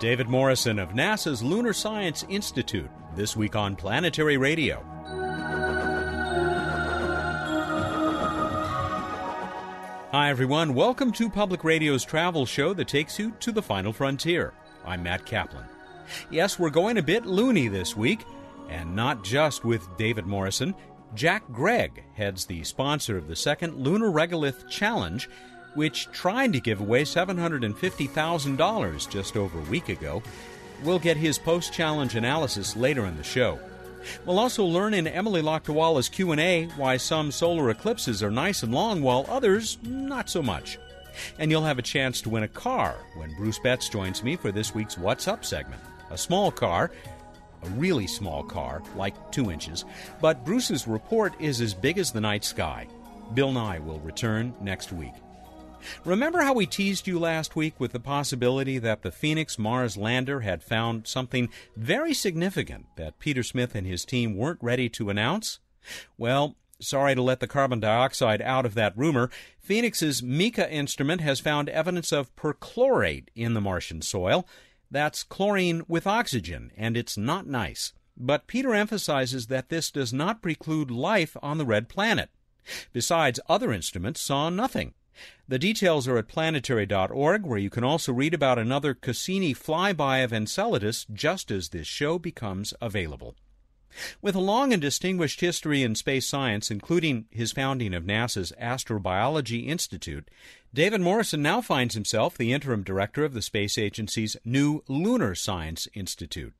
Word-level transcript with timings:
David 0.00 0.28
Morrison 0.28 0.78
of 0.78 0.90
NASA's 0.90 1.42
Lunar 1.42 1.72
Science 1.72 2.24
Institute, 2.28 2.88
this 3.16 3.36
week 3.36 3.56
on 3.56 3.74
Planetary 3.74 4.36
Radio. 4.36 4.80
Hi, 10.12 10.30
everyone. 10.30 10.74
Welcome 10.74 11.10
to 11.12 11.28
Public 11.28 11.64
Radio's 11.64 12.04
travel 12.04 12.46
show 12.46 12.72
that 12.74 12.86
takes 12.86 13.18
you 13.18 13.32
to 13.40 13.50
the 13.50 13.60
final 13.60 13.92
frontier. 13.92 14.54
I'm 14.86 15.02
Matt 15.02 15.26
Kaplan. 15.26 15.66
Yes, 16.30 16.60
we're 16.60 16.70
going 16.70 16.98
a 16.98 17.02
bit 17.02 17.26
loony 17.26 17.66
this 17.66 17.96
week, 17.96 18.24
and 18.68 18.94
not 18.94 19.24
just 19.24 19.64
with 19.64 19.84
David 19.96 20.26
Morrison. 20.26 20.76
Jack 21.16 21.42
Gregg 21.50 22.04
heads 22.14 22.46
the 22.46 22.62
sponsor 22.62 23.16
of 23.16 23.26
the 23.26 23.34
second 23.34 23.74
Lunar 23.74 24.12
Regolith 24.12 24.68
Challenge, 24.68 25.28
which 25.74 26.10
tried 26.12 26.52
to 26.52 26.60
give 26.60 26.80
away 26.80 27.04
$750,000 27.04 29.10
just 29.10 29.36
over 29.36 29.58
a 29.58 29.70
week 29.70 29.88
ago. 29.88 30.22
We'll 30.82 30.98
get 30.98 31.16
his 31.16 31.38
post-challenge 31.38 32.14
analysis 32.14 32.76
later 32.76 33.06
in 33.06 33.16
the 33.16 33.24
show. 33.24 33.58
We'll 34.24 34.38
also 34.38 34.64
learn 34.64 34.94
in 34.94 35.06
Emily 35.06 35.42
Lakdawala's 35.42 36.08
Q&A 36.08 36.66
why 36.76 36.96
some 36.96 37.32
solar 37.32 37.70
eclipses 37.70 38.22
are 38.22 38.30
nice 38.30 38.62
and 38.62 38.72
long 38.72 39.02
while 39.02 39.26
others 39.28 39.78
not 39.82 40.30
so 40.30 40.42
much. 40.42 40.78
And 41.38 41.50
you'll 41.50 41.64
have 41.64 41.78
a 41.78 41.82
chance 41.82 42.20
to 42.22 42.30
win 42.30 42.44
a 42.44 42.48
car 42.48 42.96
when 43.16 43.34
Bruce 43.34 43.58
Betts 43.58 43.88
joins 43.88 44.22
me 44.22 44.36
for 44.36 44.52
this 44.52 44.74
week's 44.74 44.96
What's 44.96 45.26
Up 45.26 45.44
segment. 45.44 45.82
A 46.10 46.18
small 46.18 46.50
car, 46.50 46.92
a 47.62 47.68
really 47.70 48.06
small 48.06 48.44
car, 48.44 48.82
like 48.94 49.32
two 49.32 49.50
inches, 49.50 49.84
but 50.20 50.44
Bruce's 50.44 50.86
report 50.86 51.34
is 51.40 51.60
as 51.60 51.74
big 51.74 51.98
as 51.98 52.12
the 52.12 52.20
night 52.20 52.44
sky. 52.44 52.86
Bill 53.34 53.52
Nye 53.52 53.80
will 53.80 54.00
return 54.00 54.54
next 54.60 54.92
week. 54.92 55.12
Remember 56.04 56.40
how 56.40 56.52
we 56.52 56.66
teased 56.66 57.06
you 57.06 57.18
last 57.18 57.56
week 57.56 57.78
with 57.78 57.92
the 57.92 58.00
possibility 58.00 58.78
that 58.78 59.02
the 59.02 59.12
Phoenix 59.12 59.58
Mars 59.58 59.96
lander 59.96 60.40
had 60.40 60.62
found 60.62 61.06
something 61.06 61.48
very 61.76 62.14
significant 62.14 62.86
that 62.96 63.18
Peter 63.18 63.42
Smith 63.42 63.74
and 63.74 63.86
his 63.86 64.04
team 64.04 64.36
weren't 64.36 64.62
ready 64.62 64.88
to 64.90 65.10
announce? 65.10 65.60
Well, 66.16 66.56
sorry 66.80 67.14
to 67.14 67.22
let 67.22 67.40
the 67.40 67.46
carbon 67.46 67.80
dioxide 67.80 68.42
out 68.42 68.66
of 68.66 68.74
that 68.74 68.96
rumor. 68.96 69.30
Phoenix's 69.58 70.22
MECA 70.22 70.70
instrument 70.70 71.20
has 71.20 71.40
found 71.40 71.68
evidence 71.68 72.12
of 72.12 72.34
perchlorate 72.36 73.28
in 73.34 73.54
the 73.54 73.60
Martian 73.60 74.02
soil. 74.02 74.46
That's 74.90 75.22
chlorine 75.22 75.82
with 75.88 76.06
oxygen, 76.06 76.72
and 76.76 76.96
it's 76.96 77.16
not 77.16 77.46
nice. 77.46 77.92
But 78.16 78.46
Peter 78.46 78.74
emphasizes 78.74 79.46
that 79.46 79.68
this 79.68 79.90
does 79.90 80.12
not 80.12 80.42
preclude 80.42 80.90
life 80.90 81.36
on 81.42 81.58
the 81.58 81.66
red 81.66 81.88
planet. 81.88 82.30
Besides, 82.92 83.40
other 83.48 83.72
instruments 83.72 84.20
saw 84.20 84.50
nothing. 84.50 84.94
The 85.46 85.58
details 85.58 86.06
are 86.06 86.18
at 86.18 86.28
planetary.org, 86.28 87.46
where 87.46 87.58
you 87.58 87.70
can 87.70 87.84
also 87.84 88.12
read 88.12 88.34
about 88.34 88.58
another 88.58 88.94
Cassini 88.94 89.54
flyby 89.54 90.22
of 90.22 90.32
Enceladus 90.32 91.06
just 91.12 91.50
as 91.50 91.70
this 91.70 91.86
show 91.86 92.18
becomes 92.18 92.74
available. 92.80 93.34
With 94.20 94.34
a 94.34 94.40
long 94.40 94.72
and 94.72 94.82
distinguished 94.82 95.40
history 95.40 95.82
in 95.82 95.94
space 95.94 96.26
science, 96.26 96.70
including 96.70 97.26
his 97.30 97.52
founding 97.52 97.94
of 97.94 98.04
NASA's 98.04 98.52
Astrobiology 98.60 99.66
Institute, 99.66 100.30
David 100.72 101.00
Morrison 101.00 101.40
now 101.40 101.60
finds 101.62 101.94
himself 101.94 102.36
the 102.36 102.52
interim 102.52 102.82
director 102.82 103.24
of 103.24 103.32
the 103.32 103.42
space 103.42 103.78
agency's 103.78 104.36
new 104.44 104.84
Lunar 104.88 105.34
Science 105.34 105.88
Institute. 105.94 106.54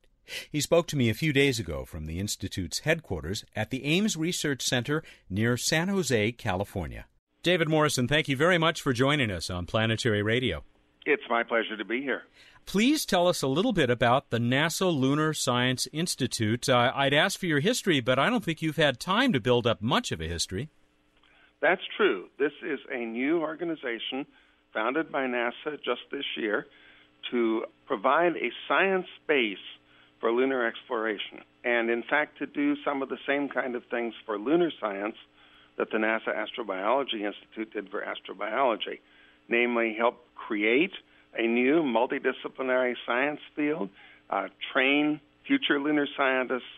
He 0.51 0.61
spoke 0.61 0.87
to 0.87 0.95
me 0.95 1.09
a 1.09 1.15
few 1.15 1.33
days 1.33 1.59
ago 1.59 1.85
from 1.85 2.05
the 2.05 2.19
Institute's 2.19 2.79
headquarters 2.79 3.45
at 3.55 3.69
the 3.69 3.83
Ames 3.85 4.17
Research 4.17 4.61
Center 4.61 5.03
near 5.29 5.57
San 5.57 5.87
Jose, 5.87 6.31
California. 6.33 7.05
David 7.41 7.69
Morrison, 7.69 8.05
thank 8.05 8.27
you 8.27 8.35
very 8.35 8.57
much 8.57 8.81
for 8.81 8.91
joining 8.91 9.31
us 9.31 9.49
on 9.49 9.65
Planetary 9.65 10.21
Radio. 10.21 10.63
It's 11.05 11.23
my 11.29 11.41
pleasure 11.43 11.77
to 11.77 11.85
be 11.85 12.01
here. 12.01 12.23
Please 12.65 13.05
tell 13.05 13.29
us 13.29 13.41
a 13.41 13.47
little 13.47 13.71
bit 13.71 13.89
about 13.89 14.29
the 14.29 14.39
NASA 14.39 14.93
Lunar 14.93 15.33
Science 15.33 15.87
Institute. 15.93 16.67
Uh, 16.67 16.91
I'd 16.93 17.13
ask 17.13 17.39
for 17.39 17.45
your 17.45 17.61
history, 17.61 18.01
but 18.01 18.19
I 18.19 18.29
don't 18.29 18.43
think 18.43 18.61
you've 18.61 18.75
had 18.75 18.99
time 18.99 19.31
to 19.31 19.39
build 19.39 19.65
up 19.65 19.81
much 19.81 20.11
of 20.11 20.19
a 20.19 20.27
history. 20.27 20.69
That's 21.61 21.81
true. 21.95 22.27
This 22.37 22.51
is 22.61 22.79
a 22.91 23.05
new 23.05 23.39
organization 23.39 24.25
founded 24.73 25.09
by 25.09 25.21
NASA 25.21 25.77
just 25.83 26.01
this 26.11 26.25
year 26.35 26.67
to 27.31 27.63
provide 27.85 28.35
a 28.35 28.51
science 28.67 29.07
base 29.29 29.57
for 30.19 30.29
lunar 30.33 30.67
exploration. 30.67 31.39
And 31.63 31.89
in 31.89 32.03
fact, 32.03 32.37
to 32.39 32.45
do 32.45 32.75
some 32.83 33.01
of 33.01 33.07
the 33.07 33.17
same 33.25 33.47
kind 33.47 33.75
of 33.75 33.83
things 33.89 34.13
for 34.25 34.37
lunar 34.37 34.73
science 34.81 35.15
that 35.79 35.89
the 35.91 35.97
NASA 35.97 36.27
Astrobiology 36.27 37.21
Institute 37.25 37.71
did 37.73 37.89
for 37.89 38.03
astrobiology, 38.03 38.99
namely 39.47 39.95
help 39.97 40.23
create 40.35 40.91
a 41.37 41.47
new 41.47 41.81
multidisciplinary 41.81 42.95
science 43.05 43.39
field, 43.55 43.89
uh, 44.29 44.49
train 44.73 45.21
future 45.47 45.79
lunar 45.79 46.05
scientists, 46.17 46.69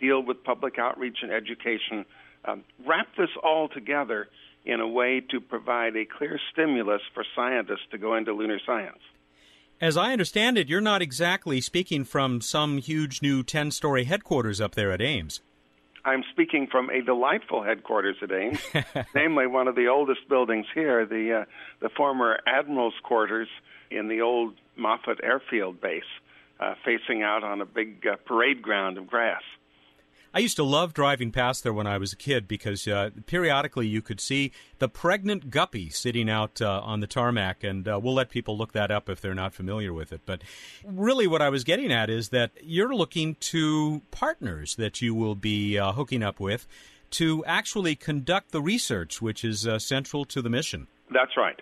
deal 0.00 0.22
with 0.22 0.42
public 0.42 0.78
outreach 0.78 1.18
and 1.22 1.30
education, 1.30 2.06
um, 2.46 2.64
wrap 2.86 3.08
this 3.18 3.28
all 3.44 3.68
together 3.68 4.26
in 4.64 4.80
a 4.80 4.88
way 4.88 5.20
to 5.20 5.38
provide 5.38 5.94
a 5.94 6.06
clear 6.06 6.40
stimulus 6.52 7.02
for 7.12 7.24
scientists 7.36 7.86
to 7.90 7.98
go 7.98 8.16
into 8.16 8.32
lunar 8.32 8.58
science. 8.64 8.98
As 9.82 9.98
I 9.98 10.12
understand 10.12 10.56
it, 10.56 10.68
you're 10.68 10.80
not 10.80 11.02
exactly 11.02 11.60
speaking 11.60 12.04
from 12.04 12.40
some 12.40 12.78
huge 12.78 13.20
new 13.20 13.42
10 13.42 13.70
story 13.70 14.04
headquarters 14.04 14.62
up 14.62 14.74
there 14.74 14.92
at 14.92 15.02
Ames. 15.02 15.42
I'm 16.06 16.22
speaking 16.30 16.68
from 16.70 16.88
a 16.88 17.02
delightful 17.02 17.64
headquarters 17.64 18.16
at 18.22 18.30
Ames, 18.30 18.60
namely 19.14 19.48
one 19.48 19.66
of 19.66 19.74
the 19.74 19.88
oldest 19.88 20.28
buildings 20.28 20.66
here, 20.72 21.04
the 21.04 21.42
uh, 21.42 21.44
the 21.80 21.88
former 21.88 22.38
admiral's 22.46 22.94
quarters 23.02 23.48
in 23.90 24.06
the 24.06 24.20
old 24.20 24.54
Moffett 24.78 25.18
Airfield 25.22 25.80
base, 25.80 26.04
uh, 26.60 26.74
facing 26.84 27.24
out 27.24 27.42
on 27.42 27.60
a 27.60 27.66
big 27.66 28.06
uh, 28.06 28.16
parade 28.24 28.62
ground 28.62 28.98
of 28.98 29.08
grass. 29.08 29.42
I 30.34 30.40
used 30.40 30.56
to 30.56 30.64
love 30.64 30.92
driving 30.92 31.32
past 31.32 31.62
there 31.62 31.72
when 31.72 31.86
I 31.86 31.98
was 31.98 32.12
a 32.12 32.16
kid 32.16 32.46
because 32.46 32.86
uh, 32.86 33.10
periodically 33.26 33.86
you 33.86 34.02
could 34.02 34.20
see 34.20 34.52
the 34.78 34.88
pregnant 34.88 35.50
guppy 35.50 35.88
sitting 35.88 36.28
out 36.28 36.60
uh, 36.60 36.80
on 36.84 37.00
the 37.00 37.06
tarmac, 37.06 37.64
and 37.64 37.88
uh, 37.88 37.98
we'll 38.02 38.14
let 38.14 38.28
people 38.28 38.56
look 38.56 38.72
that 38.72 38.90
up 38.90 39.08
if 39.08 39.20
they're 39.20 39.34
not 39.34 39.54
familiar 39.54 39.92
with 39.92 40.12
it. 40.12 40.20
But 40.26 40.42
really, 40.84 41.26
what 41.26 41.40
I 41.40 41.48
was 41.48 41.64
getting 41.64 41.92
at 41.92 42.10
is 42.10 42.28
that 42.30 42.50
you're 42.62 42.94
looking 42.94 43.36
to 43.36 44.02
partners 44.10 44.76
that 44.76 45.00
you 45.00 45.14
will 45.14 45.34
be 45.34 45.78
uh, 45.78 45.92
hooking 45.92 46.22
up 46.22 46.38
with 46.38 46.66
to 47.10 47.44
actually 47.44 47.94
conduct 47.94 48.52
the 48.52 48.60
research, 48.60 49.22
which 49.22 49.44
is 49.44 49.66
uh, 49.66 49.78
central 49.78 50.24
to 50.26 50.42
the 50.42 50.50
mission. 50.50 50.86
That's 51.10 51.36
right. 51.36 51.60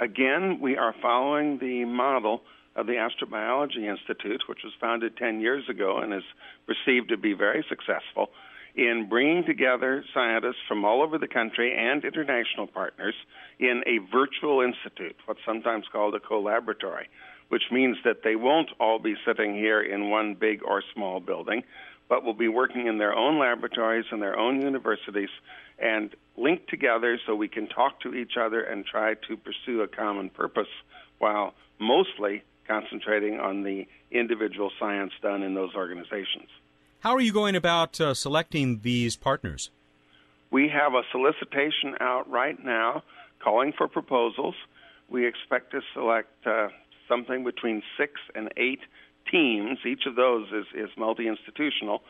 Again, 0.00 0.58
we 0.60 0.76
are 0.76 0.94
following 1.00 1.58
the 1.58 1.84
model 1.84 2.42
of 2.80 2.86
the 2.86 2.94
Astrobiology 2.94 3.84
Institute, 3.84 4.42
which 4.48 4.60
was 4.64 4.72
founded 4.80 5.16
10 5.18 5.40
years 5.40 5.68
ago 5.68 5.98
and 5.98 6.14
is 6.14 6.22
perceived 6.66 7.10
to 7.10 7.16
be 7.18 7.34
very 7.34 7.64
successful 7.68 8.30
in 8.74 9.06
bringing 9.08 9.44
together 9.44 10.02
scientists 10.14 10.62
from 10.66 10.84
all 10.84 11.02
over 11.02 11.18
the 11.18 11.28
country 11.28 11.76
and 11.76 12.04
international 12.04 12.66
partners 12.66 13.14
in 13.58 13.82
a 13.86 13.98
virtual 14.10 14.62
institute, 14.62 15.16
what's 15.26 15.40
sometimes 15.44 15.84
called 15.92 16.14
a 16.14 16.20
co-laboratory, 16.20 17.08
which 17.48 17.64
means 17.70 17.96
that 18.04 18.22
they 18.22 18.36
won't 18.36 18.70
all 18.78 18.98
be 18.98 19.14
sitting 19.26 19.54
here 19.54 19.82
in 19.82 20.08
one 20.08 20.34
big 20.34 20.62
or 20.64 20.82
small 20.94 21.20
building, 21.20 21.62
but 22.08 22.24
will 22.24 22.34
be 22.34 22.48
working 22.48 22.86
in 22.86 22.96
their 22.98 23.14
own 23.14 23.38
laboratories 23.38 24.06
and 24.10 24.22
their 24.22 24.38
own 24.38 24.62
universities 24.62 25.30
and 25.78 26.14
linked 26.36 26.70
together 26.70 27.18
so 27.26 27.34
we 27.34 27.48
can 27.48 27.66
talk 27.66 28.00
to 28.00 28.14
each 28.14 28.36
other 28.40 28.62
and 28.62 28.86
try 28.86 29.14
to 29.14 29.36
pursue 29.36 29.82
a 29.82 29.88
common 29.88 30.30
purpose 30.30 30.68
while 31.18 31.54
mostly 31.78 32.42
concentrating 32.70 33.40
on 33.40 33.64
the 33.64 33.86
individual 34.12 34.70
science 34.78 35.12
done 35.20 35.42
in 35.42 35.54
those 35.54 35.74
organizations. 35.74 36.48
How 37.00 37.14
are 37.14 37.20
you 37.20 37.32
going 37.32 37.56
about 37.56 38.00
uh, 38.00 38.14
selecting 38.14 38.80
these 38.82 39.16
partners? 39.16 39.70
We 40.50 40.68
have 40.68 40.94
a 40.94 41.02
solicitation 41.10 41.96
out 42.00 42.30
right 42.30 42.62
now 42.62 43.02
calling 43.42 43.72
for 43.76 43.88
proposals. 43.88 44.54
We 45.08 45.26
expect 45.26 45.72
to 45.72 45.80
select 45.94 46.46
uh, 46.46 46.68
something 47.08 47.42
between 47.42 47.82
six 47.96 48.12
and 48.34 48.50
eight 48.56 48.80
teams. 49.30 49.78
Each 49.84 50.06
of 50.06 50.14
those 50.14 50.46
is, 50.52 50.66
is 50.74 50.90
multi 50.96 51.26
institutional, 51.26 52.02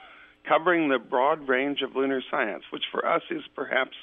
covering 0.46 0.88
the 0.88 0.98
broad 0.98 1.48
range 1.48 1.80
of 1.82 1.96
lunar 1.96 2.22
science, 2.30 2.64
which 2.70 2.84
for 2.90 3.06
us 3.06 3.22
is 3.30 3.42
perhaps 3.54 3.96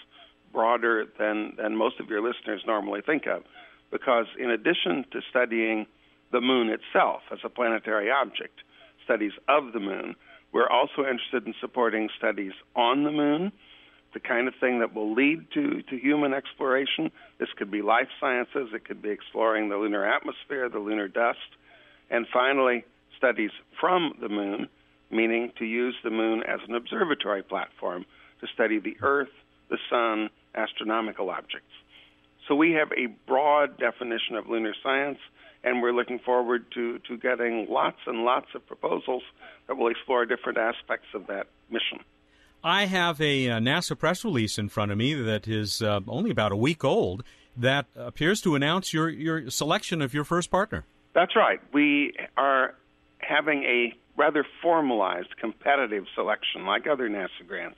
broader 0.54 1.06
than, 1.20 1.54
than 1.58 1.76
most 1.76 2.00
of 2.00 2.10
your 2.10 2.22
listeners 2.22 2.62
normally 2.66 3.02
think 3.02 3.28
of. 3.28 3.44
Because 3.92 4.26
in 4.40 4.50
addition 4.50 5.06
to 5.12 5.22
studying 5.30 5.86
the 6.32 6.42
moon 6.42 6.70
itself 6.70 7.22
as 7.32 7.40
a 7.44 7.50
planetary 7.50 8.12
object, 8.12 8.60
studies 9.04 9.34
of 9.48 9.74
the 9.74 9.80
moon. 9.80 10.16
We're 10.52 10.70
also 10.70 11.02
interested 11.02 11.46
in 11.46 11.54
supporting 11.60 12.10
studies 12.18 12.54
on 12.76 13.04
the 13.04 13.12
moon, 13.12 13.52
the 14.14 14.20
kind 14.20 14.48
of 14.48 14.54
thing 14.60 14.80
that 14.80 14.94
will 14.94 15.14
lead 15.14 15.52
to, 15.54 15.82
to 15.84 15.98
human 15.98 16.34
exploration. 16.34 17.12
This 17.40 17.50
could 17.58 17.70
be 17.70 17.82
life 17.82 18.08
sciences, 18.20 18.70
it 18.74 18.86
could 18.86 19.02
be 19.02 19.10
exploring 19.10 19.70
the 19.70 19.78
lunar 19.78 20.06
atmosphere, 20.06 20.70
the 20.70 20.80
lunar 20.80 21.08
dust, 21.08 21.40
and 22.10 22.26
finally, 22.32 22.86
studies 23.18 23.52
from 23.80 24.14
the 24.22 24.30
moon, 24.30 24.70
meaning 25.12 25.52
to 25.60 25.66
use 25.66 25.96
the 26.04 26.10
moon 26.10 26.44
as 26.44 26.60
an 26.68 26.76
observatory 26.76 27.44
platform 27.44 28.06
to 28.42 28.48
study 28.54 28.80
the 28.80 28.96
Earth, 29.02 29.32
the 29.70 29.78
Sun, 29.90 30.30
astronomical 30.56 31.30
objects. 31.30 31.74
So 32.48 32.56
we 32.56 32.72
have 32.72 32.92
a 32.94 33.08
broad 33.28 33.78
definition 33.78 34.36
of 34.36 34.48
lunar 34.48 34.74
science, 34.82 35.20
and 35.64 35.82
we're 35.82 35.94
looking 35.94 36.20
forward 36.20 36.66
to, 36.74 37.00
to 37.00 37.18
getting 37.18 37.68
lots 37.70 37.98
and 38.06 38.24
lots 38.24 38.48
of 38.56 38.66
proposals 38.66 39.24
that 39.68 39.78
will 39.78 39.90
explore 39.90 40.26
different 40.26 40.58
aspects 40.58 41.08
of 41.14 41.28
that 41.28 41.48
mission. 41.70 42.00
I 42.64 42.86
have 42.86 43.22
a, 43.22 43.50
uh, 43.50 43.60
NASA 43.60 43.98
press 43.98 44.24
release 44.24 44.58
in 44.58 44.70
front 44.70 44.92
of 44.92 44.98
me 44.98 45.14
that 45.14 45.48
is 45.48 45.82
uh, 45.82 46.02
only 46.08 46.32
about 46.32 46.52
a 46.52 46.56
week 46.56 46.84
old 46.84 47.24
that 47.56 47.86
appears 47.96 48.42
to 48.42 48.56
announce 48.56 48.94
your, 48.94 49.10
your 49.10 49.50
selection 49.50 50.02
of 50.02 50.14
your 50.14 50.24
first 50.24 50.52
partner. 50.52 50.86
That's 51.14 51.36
right. 51.36 51.60
We 51.74 52.14
are 52.36 52.76
having 53.20 53.64
a 53.64 53.94
rather 54.18 54.46
formalized 54.62 55.38
competitive 55.40 56.06
selection, 56.16 56.66
like 56.66 56.88
other 56.88 57.10
NASA 57.10 57.48
grants, 57.48 57.78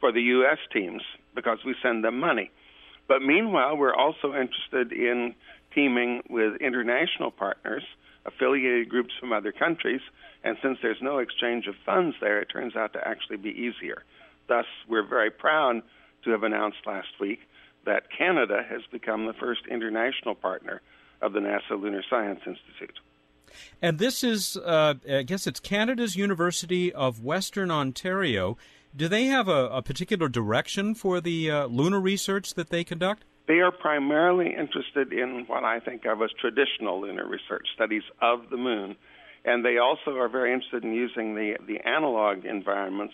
for 0.00 0.12
the 0.12 0.20
U.S. 0.20 0.58
teams 0.72 1.02
because 1.34 1.58
we 1.64 1.74
send 1.82 2.04
them 2.04 2.18
money. 2.18 2.50
But 3.06 3.20
meanwhile, 3.20 3.76
we're 3.76 3.94
also 3.94 4.34
interested 4.34 4.92
in 4.92 5.34
teaming 5.74 6.22
with 6.28 6.56
international 6.60 7.30
partners, 7.30 7.82
affiliated 8.26 8.88
groups 8.88 9.12
from 9.18 9.32
other 9.32 9.52
countries, 9.52 10.00
and 10.42 10.56
since 10.62 10.78
there's 10.82 11.02
no 11.02 11.18
exchange 11.18 11.66
of 11.66 11.74
funds 11.84 12.16
there, 12.20 12.40
it 12.40 12.48
turns 12.50 12.76
out 12.76 12.92
to 12.92 13.08
actually 13.08 13.38
be 13.38 13.50
easier. 13.50 14.02
Thus, 14.48 14.66
we're 14.88 15.06
very 15.06 15.30
proud 15.30 15.82
to 16.24 16.30
have 16.30 16.42
announced 16.42 16.78
last 16.86 17.08
week 17.20 17.40
that 17.86 18.04
Canada 18.16 18.62
has 18.68 18.82
become 18.90 19.26
the 19.26 19.32
first 19.34 19.62
international 19.70 20.34
partner 20.34 20.80
of 21.20 21.32
the 21.32 21.40
NASA 21.40 21.80
Lunar 21.80 22.02
Science 22.08 22.40
Institute. 22.46 22.98
And 23.80 23.98
this 23.98 24.24
is, 24.24 24.56
uh, 24.56 24.94
I 25.08 25.22
guess 25.22 25.46
it's 25.46 25.60
Canada's 25.60 26.16
University 26.16 26.92
of 26.92 27.22
Western 27.22 27.70
Ontario. 27.70 28.56
Do 28.96 29.08
they 29.08 29.26
have 29.26 29.48
a, 29.48 29.68
a 29.68 29.82
particular 29.82 30.28
direction 30.28 30.94
for 30.94 31.20
the 31.20 31.50
uh, 31.50 31.66
lunar 31.66 32.00
research 32.00 32.54
that 32.54 32.70
they 32.70 32.84
conduct? 32.84 33.24
They 33.46 33.60
are 33.60 33.70
primarily 33.70 34.54
interested 34.54 35.12
in 35.12 35.44
what 35.46 35.64
I 35.64 35.80
think 35.80 36.06
of 36.06 36.22
as 36.22 36.30
traditional 36.40 37.00
lunar 37.00 37.26
research, 37.26 37.66
studies 37.74 38.02
of 38.22 38.48
the 38.50 38.56
moon. 38.56 38.96
And 39.44 39.64
they 39.64 39.76
also 39.76 40.16
are 40.16 40.28
very 40.28 40.52
interested 40.52 40.84
in 40.84 40.94
using 40.94 41.34
the, 41.34 41.56
the 41.66 41.80
analog 41.86 42.46
environments, 42.46 43.12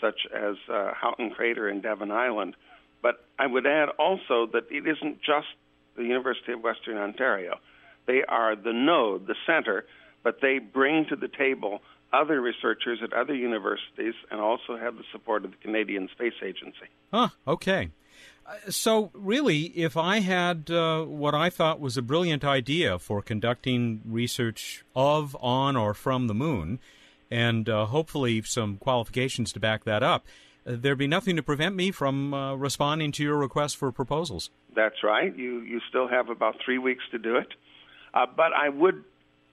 such 0.00 0.26
as 0.34 0.56
uh, 0.72 0.92
Haughton 0.94 1.30
Crater 1.30 1.68
and 1.68 1.82
Devon 1.82 2.10
Island. 2.10 2.56
But 3.02 3.24
I 3.38 3.46
would 3.46 3.66
add 3.66 3.90
also 3.98 4.46
that 4.52 4.64
it 4.70 4.86
isn't 4.86 5.20
just 5.20 5.48
the 5.96 6.04
University 6.04 6.52
of 6.52 6.62
Western 6.62 6.96
Ontario. 6.96 7.58
They 8.06 8.22
are 8.26 8.56
the 8.56 8.72
node, 8.72 9.26
the 9.26 9.34
center, 9.46 9.84
but 10.22 10.40
they 10.40 10.58
bring 10.58 11.06
to 11.10 11.16
the 11.16 11.28
table 11.28 11.80
other 12.12 12.40
researchers 12.40 13.00
at 13.02 13.12
other 13.12 13.34
universities 13.34 14.14
and 14.30 14.40
also 14.40 14.76
have 14.76 14.96
the 14.96 15.04
support 15.12 15.44
of 15.44 15.50
the 15.50 15.56
Canadian 15.58 16.08
Space 16.12 16.34
Agency. 16.42 16.88
Huh, 17.12 17.28
okay. 17.46 17.90
Uh, 18.46 18.70
so, 18.70 19.10
really, 19.12 19.64
if 19.76 19.96
I 19.96 20.20
had 20.20 20.70
uh, 20.70 21.02
what 21.04 21.34
I 21.34 21.50
thought 21.50 21.80
was 21.80 21.96
a 21.96 22.02
brilliant 22.02 22.44
idea 22.44 22.98
for 22.98 23.22
conducting 23.22 24.02
research 24.04 24.84
of, 24.94 25.36
on, 25.40 25.76
or 25.76 25.94
from 25.94 26.26
the 26.26 26.34
moon, 26.34 26.78
and 27.30 27.68
uh, 27.68 27.86
hopefully 27.86 28.42
some 28.42 28.76
qualifications 28.76 29.52
to 29.52 29.60
back 29.60 29.84
that 29.84 30.02
up, 30.02 30.26
uh, 30.66 30.76
there'd 30.78 30.98
be 30.98 31.08
nothing 31.08 31.36
to 31.36 31.42
prevent 31.42 31.74
me 31.74 31.90
from 31.90 32.32
uh, 32.32 32.54
responding 32.54 33.12
to 33.12 33.22
your 33.22 33.36
request 33.36 33.76
for 33.76 33.90
proposals. 33.90 34.50
That's 34.74 35.02
right. 35.02 35.34
You 35.36 35.60
you 35.62 35.80
still 35.88 36.06
have 36.08 36.28
about 36.28 36.56
three 36.64 36.78
weeks 36.78 37.04
to 37.10 37.18
do 37.18 37.36
it. 37.36 37.48
Uh, 38.14 38.26
but 38.34 38.52
I 38.52 38.68
would 38.68 39.04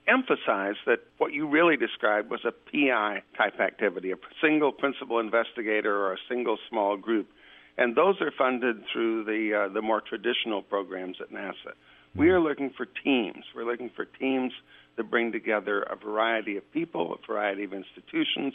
emphasize 0.06 0.76
that 0.86 1.00
what 1.18 1.32
you 1.32 1.46
really 1.48 1.76
described 1.76 2.30
was 2.30 2.40
a 2.44 2.52
PI 2.52 3.22
type 3.36 3.58
activity, 3.60 4.12
a 4.12 4.16
single 4.40 4.72
principal 4.72 5.18
investigator 5.18 5.96
or 5.96 6.12
a 6.12 6.18
single 6.28 6.58
small 6.68 6.96
group. 6.96 7.28
And 7.76 7.96
those 7.96 8.20
are 8.20 8.30
funded 8.36 8.84
through 8.92 9.24
the 9.24 9.66
uh, 9.66 9.72
the 9.72 9.82
more 9.82 10.00
traditional 10.00 10.62
programs 10.62 11.16
at 11.20 11.32
NASA. 11.32 11.74
We 12.14 12.30
are 12.30 12.40
looking 12.40 12.70
for 12.76 12.86
teams. 12.86 13.44
We're 13.54 13.64
looking 13.64 13.90
for 13.94 14.04
teams 14.04 14.52
that 14.96 15.10
bring 15.10 15.32
together 15.32 15.82
a 15.82 15.96
variety 15.96 16.56
of 16.56 16.72
people, 16.72 17.12
a 17.14 17.26
variety 17.26 17.64
of 17.64 17.72
institutions, 17.72 18.54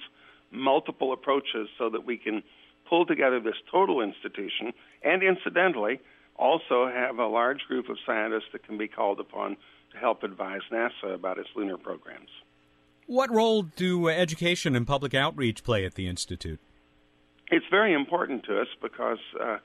multiple 0.51 1.11
approaches 1.11 1.67
so 1.77 1.89
that 1.89 2.05
we 2.05 2.17
can 2.17 2.41
pull 2.87 3.05
together 3.05 3.39
this 3.39 3.57
total 3.69 4.01
institution 4.01 4.73
and 5.03 5.21
incidentally 5.21 5.99
also 6.37 6.87
have 6.87 7.19
a 7.19 7.27
large 7.27 7.59
group 7.67 7.89
of 7.89 7.97
scientists 8.05 8.49
that 8.53 8.65
can 8.65 8.77
be 8.77 8.87
called 8.87 9.19
upon 9.19 9.57
to 9.91 9.97
help 9.97 10.23
advise 10.23 10.61
NASA 10.71 11.13
about 11.13 11.37
its 11.37 11.49
lunar 11.55 11.77
programs. 11.77 12.29
What 13.05 13.33
role 13.33 13.63
do 13.63 14.07
education 14.07 14.75
and 14.75 14.87
public 14.87 15.13
outreach 15.13 15.63
play 15.63 15.83
at 15.83 15.95
the 15.95 16.07
Institute? 16.07 16.59
It's 17.51 17.65
very 17.71 17.93
important 17.93 18.43
to 18.45 18.61
us 18.61 18.67
because, 18.81 19.19
uh, 19.39 19.57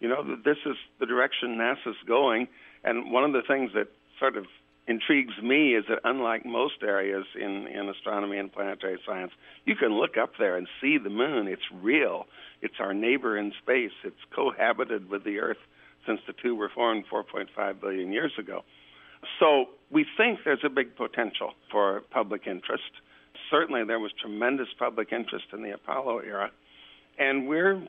you 0.00 0.08
know, 0.08 0.36
this 0.44 0.58
is 0.66 0.76
the 1.00 1.06
direction 1.06 1.56
NASA's 1.56 1.96
going. 2.06 2.48
And 2.84 3.10
one 3.10 3.24
of 3.24 3.32
the 3.32 3.42
things 3.46 3.72
that 3.74 3.88
sort 4.18 4.36
of 4.36 4.46
intrigues 4.86 5.34
me 5.42 5.74
is 5.74 5.84
that 5.88 5.98
unlike 6.04 6.44
most 6.44 6.82
areas 6.82 7.24
in, 7.34 7.66
in 7.66 7.88
astronomy 7.88 8.38
and 8.38 8.52
planetary 8.52 8.98
science, 9.06 9.32
you 9.64 9.74
can 9.74 9.92
look 9.94 10.16
up 10.16 10.32
there 10.38 10.56
and 10.56 10.68
see 10.80 10.98
the 10.98 11.10
moon. 11.10 11.48
It's 11.48 11.62
real. 11.72 12.26
It's 12.60 12.74
our 12.78 12.94
neighbor 12.94 13.36
in 13.36 13.52
space. 13.62 13.92
It's 14.04 14.16
cohabited 14.34 15.08
with 15.08 15.24
the 15.24 15.38
Earth 15.38 15.58
since 16.06 16.20
the 16.26 16.34
two 16.34 16.54
were 16.54 16.68
formed 16.68 17.04
4.5 17.10 17.80
billion 17.80 18.12
years 18.12 18.32
ago. 18.38 18.62
So 19.40 19.66
we 19.90 20.04
think 20.16 20.40
there's 20.44 20.64
a 20.64 20.68
big 20.68 20.96
potential 20.96 21.52
for 21.70 22.02
public 22.10 22.46
interest. 22.46 22.82
Certainly, 23.50 23.84
there 23.84 23.98
was 23.98 24.12
tremendous 24.20 24.68
public 24.78 25.12
interest 25.12 25.46
in 25.52 25.62
the 25.62 25.70
Apollo 25.70 26.18
era, 26.20 26.50
and 27.18 27.48
we're 27.48 27.82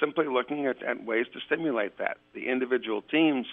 simply 0.00 0.26
looking 0.26 0.66
at, 0.66 0.82
at 0.82 1.04
ways 1.04 1.26
to 1.32 1.40
stimulate 1.46 1.98
that. 1.98 2.18
The 2.34 2.48
individual 2.48 3.02
teams 3.02 3.46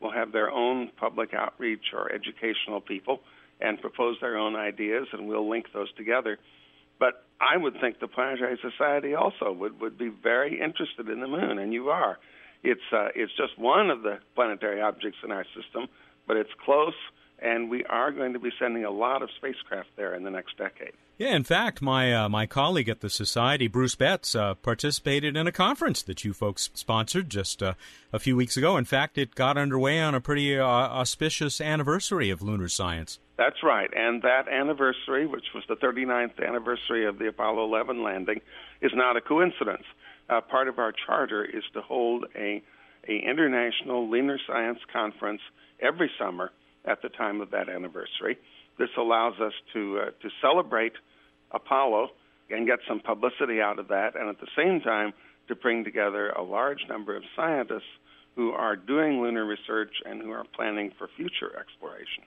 will 0.00 0.12
have 0.12 0.32
their 0.32 0.50
own 0.50 0.90
public 0.96 1.34
outreach 1.34 1.92
or 1.92 2.12
educational 2.12 2.80
people 2.80 3.20
and 3.60 3.80
propose 3.80 4.16
their 4.20 4.36
own 4.36 4.54
ideas, 4.54 5.08
and 5.12 5.26
we'll 5.28 5.48
link 5.48 5.66
those 5.72 5.92
together. 5.94 6.38
But 6.98 7.24
I 7.40 7.56
would 7.56 7.80
think 7.80 8.00
the 8.00 8.08
Planetary 8.08 8.58
Society 8.60 9.14
also 9.14 9.52
would, 9.52 9.80
would 9.80 9.98
be 9.98 10.08
very 10.08 10.60
interested 10.60 11.08
in 11.08 11.20
the 11.20 11.28
moon, 11.28 11.58
and 11.58 11.72
you 11.72 11.88
are. 11.90 12.18
It's 12.64 12.80
uh, 12.92 13.08
it's 13.14 13.32
just 13.36 13.56
one 13.56 13.88
of 13.90 14.02
the 14.02 14.18
planetary 14.34 14.80
objects 14.80 15.18
in 15.22 15.30
our 15.30 15.44
system, 15.54 15.86
but 16.26 16.36
it's 16.36 16.50
close, 16.64 16.94
and 17.38 17.70
we 17.70 17.84
are 17.84 18.10
going 18.10 18.32
to 18.32 18.40
be 18.40 18.50
sending 18.58 18.84
a 18.84 18.90
lot 18.90 19.22
of 19.22 19.28
spacecraft 19.36 19.90
there 19.96 20.14
in 20.14 20.24
the 20.24 20.30
next 20.30 20.56
decade. 20.58 20.94
Yeah, 21.18 21.34
in 21.34 21.42
fact, 21.42 21.82
my 21.82 22.14
uh, 22.14 22.28
my 22.28 22.46
colleague 22.46 22.88
at 22.88 23.00
the 23.00 23.10
society, 23.10 23.66
Bruce 23.66 23.96
Betts, 23.96 24.36
uh, 24.36 24.54
participated 24.54 25.36
in 25.36 25.48
a 25.48 25.52
conference 25.52 26.00
that 26.02 26.24
you 26.24 26.32
folks 26.32 26.70
sponsored 26.74 27.28
just 27.28 27.60
uh, 27.60 27.74
a 28.12 28.20
few 28.20 28.36
weeks 28.36 28.56
ago. 28.56 28.76
In 28.76 28.84
fact, 28.84 29.18
it 29.18 29.34
got 29.34 29.58
underway 29.58 29.98
on 30.00 30.14
a 30.14 30.20
pretty 30.20 30.56
uh, 30.56 30.64
auspicious 30.64 31.60
anniversary 31.60 32.30
of 32.30 32.40
lunar 32.40 32.68
science. 32.68 33.18
That's 33.36 33.64
right, 33.64 33.90
and 33.96 34.22
that 34.22 34.46
anniversary, 34.48 35.26
which 35.26 35.46
was 35.56 35.64
the 35.68 35.74
39th 35.74 36.40
anniversary 36.40 37.04
of 37.04 37.18
the 37.18 37.26
Apollo 37.26 37.64
11 37.64 38.04
landing, 38.04 38.40
is 38.80 38.92
not 38.94 39.16
a 39.16 39.20
coincidence. 39.20 39.84
Uh, 40.30 40.40
part 40.40 40.68
of 40.68 40.78
our 40.78 40.92
charter 40.92 41.44
is 41.44 41.64
to 41.74 41.80
hold 41.82 42.26
a 42.36 42.62
a 43.08 43.18
international 43.28 44.08
lunar 44.08 44.38
science 44.46 44.78
conference 44.92 45.40
every 45.80 46.10
summer 46.16 46.52
at 46.84 47.02
the 47.02 47.08
time 47.08 47.40
of 47.40 47.50
that 47.50 47.68
anniversary. 47.68 48.38
This 48.78 48.90
allows 48.96 49.40
us 49.40 49.54
to 49.72 49.98
uh, 49.98 50.04
to 50.22 50.28
celebrate 50.40 50.92
Apollo 51.52 52.10
and 52.50 52.66
get 52.66 52.78
some 52.88 53.00
publicity 53.00 53.60
out 53.60 53.78
of 53.78 53.88
that, 53.88 54.16
and 54.16 54.28
at 54.28 54.40
the 54.40 54.48
same 54.56 54.80
time 54.80 55.12
to 55.48 55.54
bring 55.54 55.84
together 55.84 56.30
a 56.30 56.42
large 56.42 56.80
number 56.88 57.16
of 57.16 57.22
scientists 57.36 57.98
who 58.36 58.52
are 58.52 58.76
doing 58.76 59.20
lunar 59.20 59.44
research 59.44 59.92
and 60.06 60.22
who 60.22 60.30
are 60.30 60.44
planning 60.54 60.92
for 60.96 61.08
future 61.16 61.58
exploration. 61.58 62.24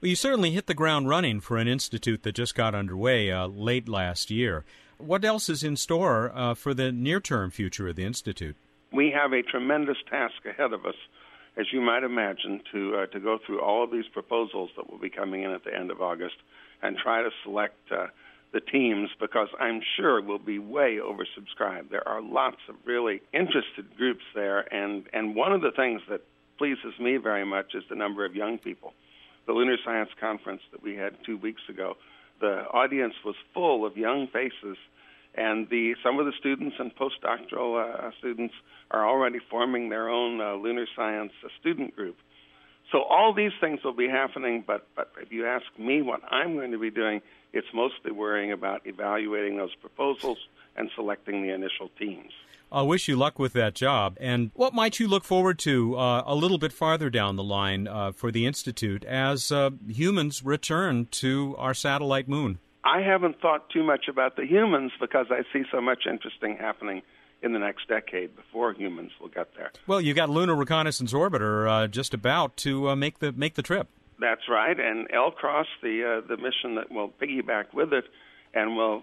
Well, 0.00 0.10
you 0.10 0.16
certainly 0.16 0.50
hit 0.50 0.66
the 0.66 0.74
ground 0.74 1.08
running 1.08 1.40
for 1.40 1.56
an 1.56 1.68
institute 1.68 2.22
that 2.22 2.34
just 2.34 2.54
got 2.54 2.74
underway 2.74 3.30
uh, 3.30 3.46
late 3.46 3.88
last 3.88 4.30
year. 4.30 4.64
What 4.98 5.24
else 5.24 5.48
is 5.48 5.62
in 5.62 5.76
store 5.76 6.30
uh, 6.34 6.54
for 6.54 6.74
the 6.74 6.92
near 6.92 7.20
term 7.20 7.50
future 7.50 7.88
of 7.88 7.96
the 7.96 8.04
institute? 8.04 8.56
We 8.92 9.12
have 9.16 9.32
a 9.32 9.42
tremendous 9.42 9.96
task 10.10 10.44
ahead 10.44 10.72
of 10.72 10.84
us 10.86 10.94
as 11.56 11.66
you 11.72 11.80
might 11.80 12.02
imagine, 12.02 12.60
to 12.72 12.96
uh, 12.96 13.06
to 13.06 13.20
go 13.20 13.38
through 13.44 13.60
all 13.60 13.82
of 13.82 13.90
these 13.90 14.06
proposals 14.12 14.70
that 14.76 14.90
will 14.90 14.98
be 14.98 15.10
coming 15.10 15.42
in 15.42 15.50
at 15.50 15.64
the 15.64 15.74
end 15.74 15.90
of 15.90 16.02
August 16.02 16.36
and 16.82 16.96
try 16.96 17.22
to 17.22 17.30
select 17.42 17.76
uh, 17.90 18.06
the 18.52 18.60
teams 18.60 19.10
because 19.20 19.48
I'm 19.60 19.80
sure 19.96 20.20
we'll 20.22 20.38
be 20.38 20.58
way 20.58 20.98
oversubscribed. 21.02 21.90
There 21.90 22.06
are 22.06 22.22
lots 22.22 22.60
of 22.68 22.76
really 22.84 23.20
interested 23.32 23.96
groups 23.96 24.24
there, 24.34 24.60
and 24.72 25.04
and 25.12 25.34
one 25.34 25.52
of 25.52 25.60
the 25.60 25.72
things 25.72 26.02
that 26.08 26.22
pleases 26.58 26.98
me 26.98 27.16
very 27.16 27.44
much 27.44 27.74
is 27.74 27.84
the 27.88 27.96
number 27.96 28.24
of 28.24 28.34
young 28.34 28.58
people. 28.58 28.94
The 29.46 29.52
Lunar 29.52 29.76
Science 29.84 30.10
Conference 30.18 30.62
that 30.72 30.82
we 30.82 30.96
had 30.96 31.16
two 31.24 31.36
weeks 31.36 31.62
ago, 31.68 31.96
the 32.40 32.64
audience 32.72 33.14
was 33.24 33.36
full 33.54 33.84
of 33.84 33.96
young 33.96 34.26
faces 34.28 34.76
and 35.36 35.68
the 35.68 35.94
some 36.02 36.18
of 36.18 36.26
the 36.26 36.32
students 36.38 36.76
and 36.78 36.92
postdoctoral 36.96 37.76
uh, 37.76 38.10
students 38.18 38.54
are 38.90 39.06
already 39.06 39.38
forming 39.50 39.88
their 39.88 40.08
own 40.08 40.40
uh, 40.40 40.54
lunar 40.54 40.86
science 40.96 41.32
uh, 41.44 41.48
student 41.60 41.94
group. 41.94 42.16
So 42.92 43.02
all 43.02 43.34
these 43.34 43.52
things 43.60 43.80
will 43.84 43.92
be 43.92 44.08
happening, 44.08 44.62
but 44.66 44.86
but 44.94 45.12
if 45.20 45.32
you 45.32 45.46
ask 45.46 45.66
me 45.78 46.02
what 46.02 46.20
I'm 46.30 46.54
going 46.54 46.70
to 46.72 46.78
be 46.78 46.90
doing, 46.90 47.20
it's 47.52 47.66
mostly 47.74 48.12
worrying 48.12 48.52
about 48.52 48.86
evaluating 48.86 49.56
those 49.56 49.74
proposals 49.74 50.38
and 50.76 50.90
selecting 50.94 51.42
the 51.42 51.52
initial 51.52 51.90
teams. 51.98 52.32
I 52.70 52.82
wish 52.82 53.06
you 53.06 53.16
luck 53.16 53.38
with 53.38 53.52
that 53.54 53.74
job. 53.74 54.16
And 54.20 54.50
what 54.54 54.74
might 54.74 54.98
you 54.98 55.06
look 55.06 55.24
forward 55.24 55.58
to 55.60 55.96
uh, 55.96 56.24
a 56.26 56.34
little 56.34 56.58
bit 56.58 56.72
farther 56.72 57.10
down 57.10 57.36
the 57.36 57.44
line 57.44 57.86
uh, 57.86 58.12
for 58.12 58.32
the 58.32 58.44
Institute 58.44 59.04
as 59.04 59.52
uh, 59.52 59.70
humans 59.86 60.44
return 60.44 61.06
to 61.12 61.54
our 61.58 61.74
satellite 61.74 62.28
moon? 62.28 62.58
I 62.84 63.00
haven't 63.00 63.40
thought 63.40 63.70
too 63.70 63.82
much 63.82 64.06
about 64.08 64.36
the 64.36 64.46
humans 64.46 64.92
because 65.00 65.26
I 65.30 65.42
see 65.52 65.64
so 65.72 65.80
much 65.80 66.04
interesting 66.08 66.56
happening 66.56 67.02
in 67.42 67.52
the 67.52 67.58
next 67.58 67.88
decade 67.88 68.34
before 68.34 68.72
humans 68.72 69.12
will 69.20 69.28
get 69.28 69.54
there. 69.56 69.70
Well, 69.86 70.00
you 70.00 70.14
got 70.14 70.30
Lunar 70.30 70.54
Reconnaissance 70.54 71.12
Orbiter 71.12 71.68
uh, 71.68 71.86
just 71.86 72.14
about 72.14 72.56
to 72.58 72.90
uh, 72.90 72.96
make 72.96 73.18
the 73.18 73.32
make 73.32 73.54
the 73.54 73.62
trip. 73.62 73.88
That's 74.18 74.48
right, 74.48 74.78
and 74.78 75.08
LCROSS, 75.10 75.66
the 75.82 76.22
uh, 76.24 76.26
the 76.26 76.36
mission 76.36 76.76
that 76.76 76.90
will 76.90 77.10
piggyback 77.20 77.74
with 77.74 77.92
it, 77.92 78.04
and 78.54 78.76
will 78.76 79.02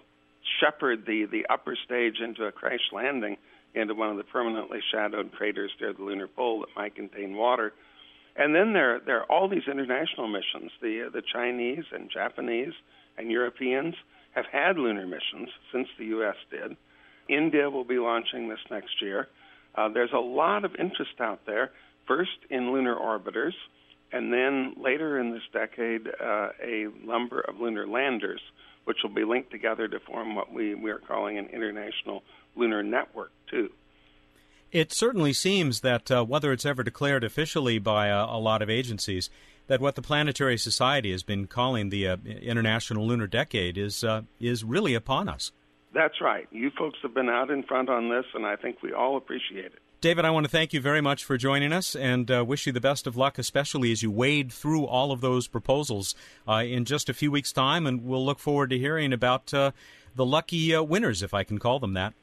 shepherd 0.60 1.06
the 1.06 1.26
the 1.26 1.46
upper 1.50 1.78
stage 1.86 2.20
into 2.20 2.46
a 2.46 2.52
crash 2.52 2.92
landing 2.92 3.38
into 3.76 3.96
one 3.96 4.10
of 4.10 4.18
the 4.18 4.24
permanently 4.24 4.80
shadowed 4.92 5.32
craters 5.32 5.72
near 5.80 5.94
the 5.94 6.04
lunar 6.04 6.28
pole 6.28 6.60
that 6.60 6.70
might 6.76 6.96
contain 6.96 7.36
water. 7.36 7.74
And 8.36 8.56
then 8.56 8.74
there 8.74 9.00
there 9.00 9.20
are 9.20 9.32
all 9.32 9.48
these 9.48 9.68
international 9.70 10.28
missions. 10.28 10.72
The 10.82 11.10
the 11.14 11.22
Chinese 11.22 11.86
and 11.92 12.10
Japanese 12.10 12.74
and 13.18 13.32
Europeans 13.32 13.96
have 14.32 14.46
had 14.52 14.78
lunar 14.78 15.06
missions 15.06 15.50
since 15.72 15.88
the 15.98 16.06
U.S. 16.06 16.36
did. 16.50 16.76
India 17.28 17.70
will 17.70 17.84
be 17.84 17.98
launching 17.98 18.50
this 18.50 18.60
next 18.70 19.02
year. 19.02 19.28
Uh, 19.76 19.90
there's 19.90 20.14
a 20.14 20.20
lot 20.20 20.66
of 20.66 20.76
interest 20.76 21.20
out 21.20 21.46
there. 21.46 21.72
First 22.08 22.38
in 22.50 22.72
lunar 22.72 22.96
orbiters, 22.96 23.54
and 24.12 24.32
then 24.32 24.76
later 24.78 25.20
in 25.20 25.32
this 25.32 25.42
decade, 25.52 26.08
uh, 26.08 26.50
a 26.62 26.88
number 27.04 27.42
of 27.42 27.60
lunar 27.60 27.88
landers, 27.88 28.42
which 28.84 28.98
will 29.02 29.14
be 29.14 29.24
linked 29.24 29.52
together 29.52 29.88
to 29.88 30.00
form 30.00 30.36
what 30.36 30.54
we, 30.54 30.76
we 30.76 30.92
are 30.92 31.00
calling 31.00 31.38
an 31.38 31.48
international 31.48 32.24
lunar 32.56 32.84
network, 32.84 33.32
too. 33.50 33.72
It 34.72 34.92
certainly 34.92 35.34
seems 35.34 35.82
that 35.82 36.12
uh, 36.12 36.26
whether 36.26 36.52
it's 36.52 36.66
ever 36.66 36.84
declared 36.84 37.24
officially 37.24 37.80
by 37.80 38.08
a, 38.08 38.26
a, 38.26 38.40
lot 38.40 38.62
of 38.62 38.70
agencies, 38.70 39.30
that 39.68 39.80
what 39.80 39.96
the 39.96 40.02
Planetary 40.02 40.58
Society 40.58 41.12
has 41.12 41.24
been 41.24 41.48
calling 41.48 41.90
the 41.90 42.08
uh, 42.08 42.18
International 42.26 43.06
Lunar 43.06 43.28
Decade 43.28 43.78
is 43.78 44.04
uh, 44.04 44.24
is 44.40 44.64
really 44.64 44.96
upon 44.96 45.30
us. 45.30 45.52
That's 45.94 46.20
right. 46.22 46.48
You 46.52 46.72
folks 46.72 46.98
have 47.04 47.14
been 47.14 47.30
out 47.30 47.52
in 47.52 47.64
front 47.64 47.90
on 47.90 48.10
this, 48.10 48.26
and 48.34 48.46
I 48.46 48.56
think 48.56 48.82
we 48.82 48.94
all 48.94 49.16
appreciate 49.16 49.66
it. 49.66 49.80
David, 50.02 50.26
I 50.26 50.32
want 50.32 50.46
to 50.46 50.50
thank 50.50 50.74
you 50.74 50.82
very 50.82 51.00
much 51.00 51.24
for 51.24 51.38
joining 51.38 51.72
us 51.72 51.96
and 51.96 52.30
uh, 52.30 52.44
wish 52.46 52.68
you 52.68 52.74
the 52.74 52.82
best 52.82 53.08
of 53.08 53.16
luck, 53.16 53.38
especially 53.38 53.92
as 53.92 54.04
you 54.04 54.12
wade 54.12 54.52
through 54.52 54.86
all 54.86 55.14
of 55.14 55.22
those 55.22 55.48
proposals 55.48 56.14
uh, 56.46 56.56
in 56.56 56.84
just 56.84 57.08
a 57.08 57.14
few 57.14 57.32
weeks' 57.32 57.54
time. 57.54 57.88
And 57.88 58.04
we'll 58.04 58.26
look 58.26 58.40
forward 58.40 58.72
to 58.72 58.78
hearing 58.78 59.14
about 59.14 59.54
uh, 59.54 59.72
the 60.14 60.26
lucky 60.26 60.76
winners, 60.78 61.24
if 61.24 61.34
I 61.34 61.44
can 61.44 61.58
call 61.58 61.80
them 61.80 61.94
that. 61.94 62.14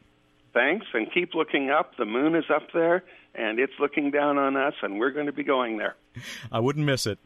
Thanks, 0.52 0.86
and 0.92 1.10
keep 1.10 1.34
looking 1.34 1.70
up. 1.70 1.96
The 1.96 2.04
moon 2.04 2.34
is 2.34 2.44
up 2.54 2.72
there, 2.74 3.04
and 3.34 3.58
it's 3.58 3.72
looking 3.78 4.10
down 4.10 4.36
on 4.36 4.56
us, 4.56 4.74
and 4.82 4.98
we're 4.98 5.12
going 5.12 5.26
to 5.26 5.32
be 5.32 5.44
going 5.44 5.78
there. 5.78 5.94
I 6.52 6.60
wouldn't 6.60 6.84
miss 6.84 7.06
it. 7.06 7.18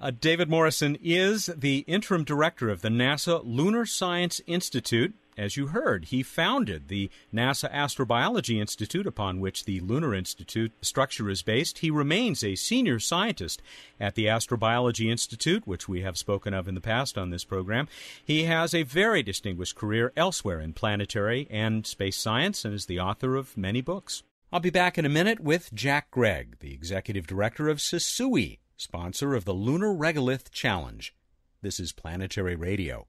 Uh, 0.00 0.12
David 0.12 0.48
Morrison 0.48 0.96
is 1.02 1.46
the 1.46 1.78
interim 1.86 2.22
director 2.22 2.68
of 2.68 2.82
the 2.82 2.90
NASA 2.90 3.42
Lunar 3.44 3.86
Science 3.86 4.40
Institute. 4.46 5.14
As 5.36 5.56
you 5.56 5.66
heard, 5.66 6.06
he 6.06 6.22
founded 6.22 6.88
the 6.88 7.10
NASA 7.32 7.70
Astrobiology 7.70 8.58
Institute, 8.58 9.06
upon 9.06 9.38
which 9.38 9.66
the 9.66 9.80
Lunar 9.80 10.14
Institute 10.14 10.72
structure 10.80 11.28
is 11.28 11.42
based. 11.42 11.78
He 11.78 11.90
remains 11.90 12.42
a 12.42 12.54
senior 12.54 12.98
scientist 12.98 13.60
at 14.00 14.14
the 14.14 14.26
Astrobiology 14.26 15.10
Institute, 15.10 15.66
which 15.66 15.88
we 15.88 16.00
have 16.00 16.16
spoken 16.16 16.54
of 16.54 16.68
in 16.68 16.74
the 16.74 16.80
past 16.80 17.18
on 17.18 17.28
this 17.28 17.44
program. 17.44 17.86
He 18.24 18.44
has 18.44 18.74
a 18.74 18.82
very 18.82 19.22
distinguished 19.22 19.76
career 19.76 20.10
elsewhere 20.16 20.58
in 20.58 20.72
planetary 20.72 21.46
and 21.50 21.86
space 21.86 22.16
science 22.16 22.64
and 22.64 22.72
is 22.72 22.86
the 22.86 23.00
author 23.00 23.36
of 23.36 23.58
many 23.58 23.82
books. 23.82 24.22
I'll 24.50 24.60
be 24.60 24.70
back 24.70 24.96
in 24.96 25.04
a 25.04 25.10
minute 25.10 25.40
with 25.40 25.74
Jack 25.74 26.10
Gregg, 26.10 26.60
the 26.60 26.72
executive 26.72 27.26
director 27.26 27.68
of 27.68 27.78
CSEWI, 27.78 28.58
sponsor 28.78 29.34
of 29.34 29.44
the 29.44 29.52
Lunar 29.52 29.92
Regolith 29.92 30.50
Challenge. 30.50 31.14
This 31.60 31.78
is 31.78 31.92
Planetary 31.92 32.56
Radio. 32.56 33.06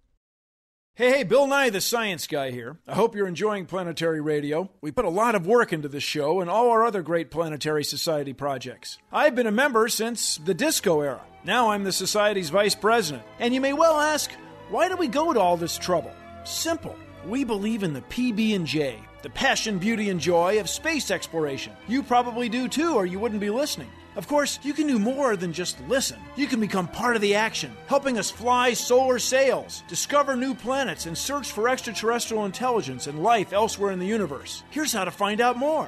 Hey, 0.97 1.11
hey, 1.11 1.23
Bill 1.23 1.45
Nye, 1.45 1.69
the 1.69 1.79
science 1.79 2.25
guy 2.25 2.49
here. 2.49 2.79
I 2.87 2.95
hope 2.95 3.13
you're 3.13 3.27
enjoying 3.27 3.67
Planetary 3.67 4.19
Radio. 4.19 4.71
We 4.81 4.89
put 4.89 5.05
a 5.05 5.09
lot 5.09 5.35
of 5.35 5.45
work 5.45 5.71
into 5.71 5.87
this 5.87 6.01
show 6.01 6.41
and 6.41 6.49
all 6.49 6.71
our 6.71 6.83
other 6.83 7.03
great 7.03 7.29
Planetary 7.29 7.83
Society 7.83 8.33
projects. 8.33 8.97
I've 9.13 9.35
been 9.35 9.45
a 9.45 9.51
member 9.51 9.89
since 9.89 10.37
the 10.37 10.55
disco 10.55 11.01
era. 11.01 11.21
Now 11.45 11.69
I'm 11.69 11.83
the 11.83 11.91
Society's 11.91 12.49
vice 12.49 12.73
president. 12.73 13.21
And 13.37 13.53
you 13.53 13.61
may 13.61 13.73
well 13.73 13.99
ask, 13.99 14.31
why 14.71 14.89
do 14.89 14.95
we 14.95 15.07
go 15.07 15.33
to 15.33 15.39
all 15.39 15.55
this 15.55 15.77
trouble? 15.77 16.11
Simple. 16.45 16.95
We 17.27 17.43
believe 17.43 17.83
in 17.83 17.93
the 17.93 18.01
PB&J, 18.01 18.97
the 19.21 19.29
passion, 19.29 19.77
beauty, 19.77 20.09
and 20.09 20.19
joy 20.19 20.59
of 20.59 20.67
space 20.67 21.11
exploration. 21.11 21.73
You 21.87 22.01
probably 22.01 22.49
do 22.49 22.67
too, 22.67 22.95
or 22.95 23.05
you 23.05 23.19
wouldn't 23.19 23.39
be 23.39 23.51
listening. 23.51 23.91
Of 24.17 24.27
course, 24.27 24.57
you 24.63 24.73
can 24.73 24.87
do 24.87 24.97
more 24.97 25.35
than 25.35 25.53
just 25.53 25.79
listen. 25.87 26.19
You 26.35 26.47
can 26.47 26.59
become 26.59 26.87
part 26.87 27.15
of 27.15 27.21
the 27.21 27.35
action, 27.35 27.77
helping 27.85 28.17
us 28.17 28.31
fly 28.31 28.73
solar 28.73 29.19
sails, 29.19 29.83
discover 29.87 30.35
new 30.35 30.55
planets, 30.55 31.05
and 31.05 31.15
search 31.15 31.51
for 31.51 31.69
extraterrestrial 31.69 32.45
intelligence 32.45 33.05
and 33.05 33.21
life 33.21 33.53
elsewhere 33.53 33.91
in 33.91 33.99
the 33.99 34.07
universe. 34.07 34.63
Here's 34.71 34.91
how 34.91 35.05
to 35.05 35.11
find 35.11 35.39
out 35.39 35.55
more. 35.55 35.87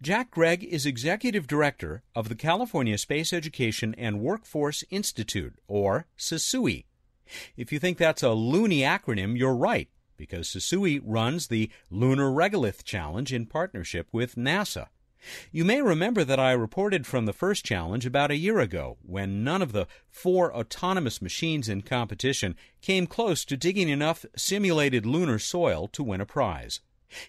Jack 0.00 0.30
Gregg 0.30 0.64
is 0.64 0.86
Executive 0.86 1.46
Director 1.46 2.02
of 2.14 2.28
the 2.28 2.34
California 2.34 2.98
Space 2.98 3.32
Education 3.32 3.94
and 3.98 4.20
Workforce 4.20 4.84
Institute, 4.90 5.54
or 5.68 6.06
CSEWI. 6.18 6.84
If 7.56 7.72
you 7.72 7.78
think 7.78 7.98
that's 7.98 8.22
a 8.22 8.30
loony 8.30 8.80
acronym, 8.80 9.36
you're 9.36 9.54
right, 9.54 9.88
because 10.16 10.48
CSEWI 10.48 11.00
runs 11.04 11.48
the 11.48 11.70
Lunar 11.90 12.30
Regolith 12.30 12.84
Challenge 12.84 13.32
in 13.32 13.46
partnership 13.46 14.08
with 14.12 14.36
NASA. 14.36 14.86
You 15.50 15.64
may 15.64 15.82
remember 15.82 16.24
that 16.24 16.38
I 16.38 16.52
reported 16.52 17.06
from 17.06 17.26
the 17.26 17.32
first 17.32 17.64
challenge 17.64 18.06
about 18.06 18.30
a 18.30 18.36
year 18.36 18.60
ago 18.60 18.98
when 19.02 19.42
none 19.42 19.62
of 19.62 19.72
the 19.72 19.88
four 20.08 20.54
autonomous 20.54 21.20
machines 21.20 21.68
in 21.68 21.82
competition 21.82 22.54
came 22.80 23.06
close 23.06 23.44
to 23.46 23.56
digging 23.56 23.88
enough 23.88 24.24
simulated 24.36 25.04
lunar 25.04 25.38
soil 25.38 25.88
to 25.88 26.04
win 26.04 26.20
a 26.20 26.26
prize. 26.26 26.80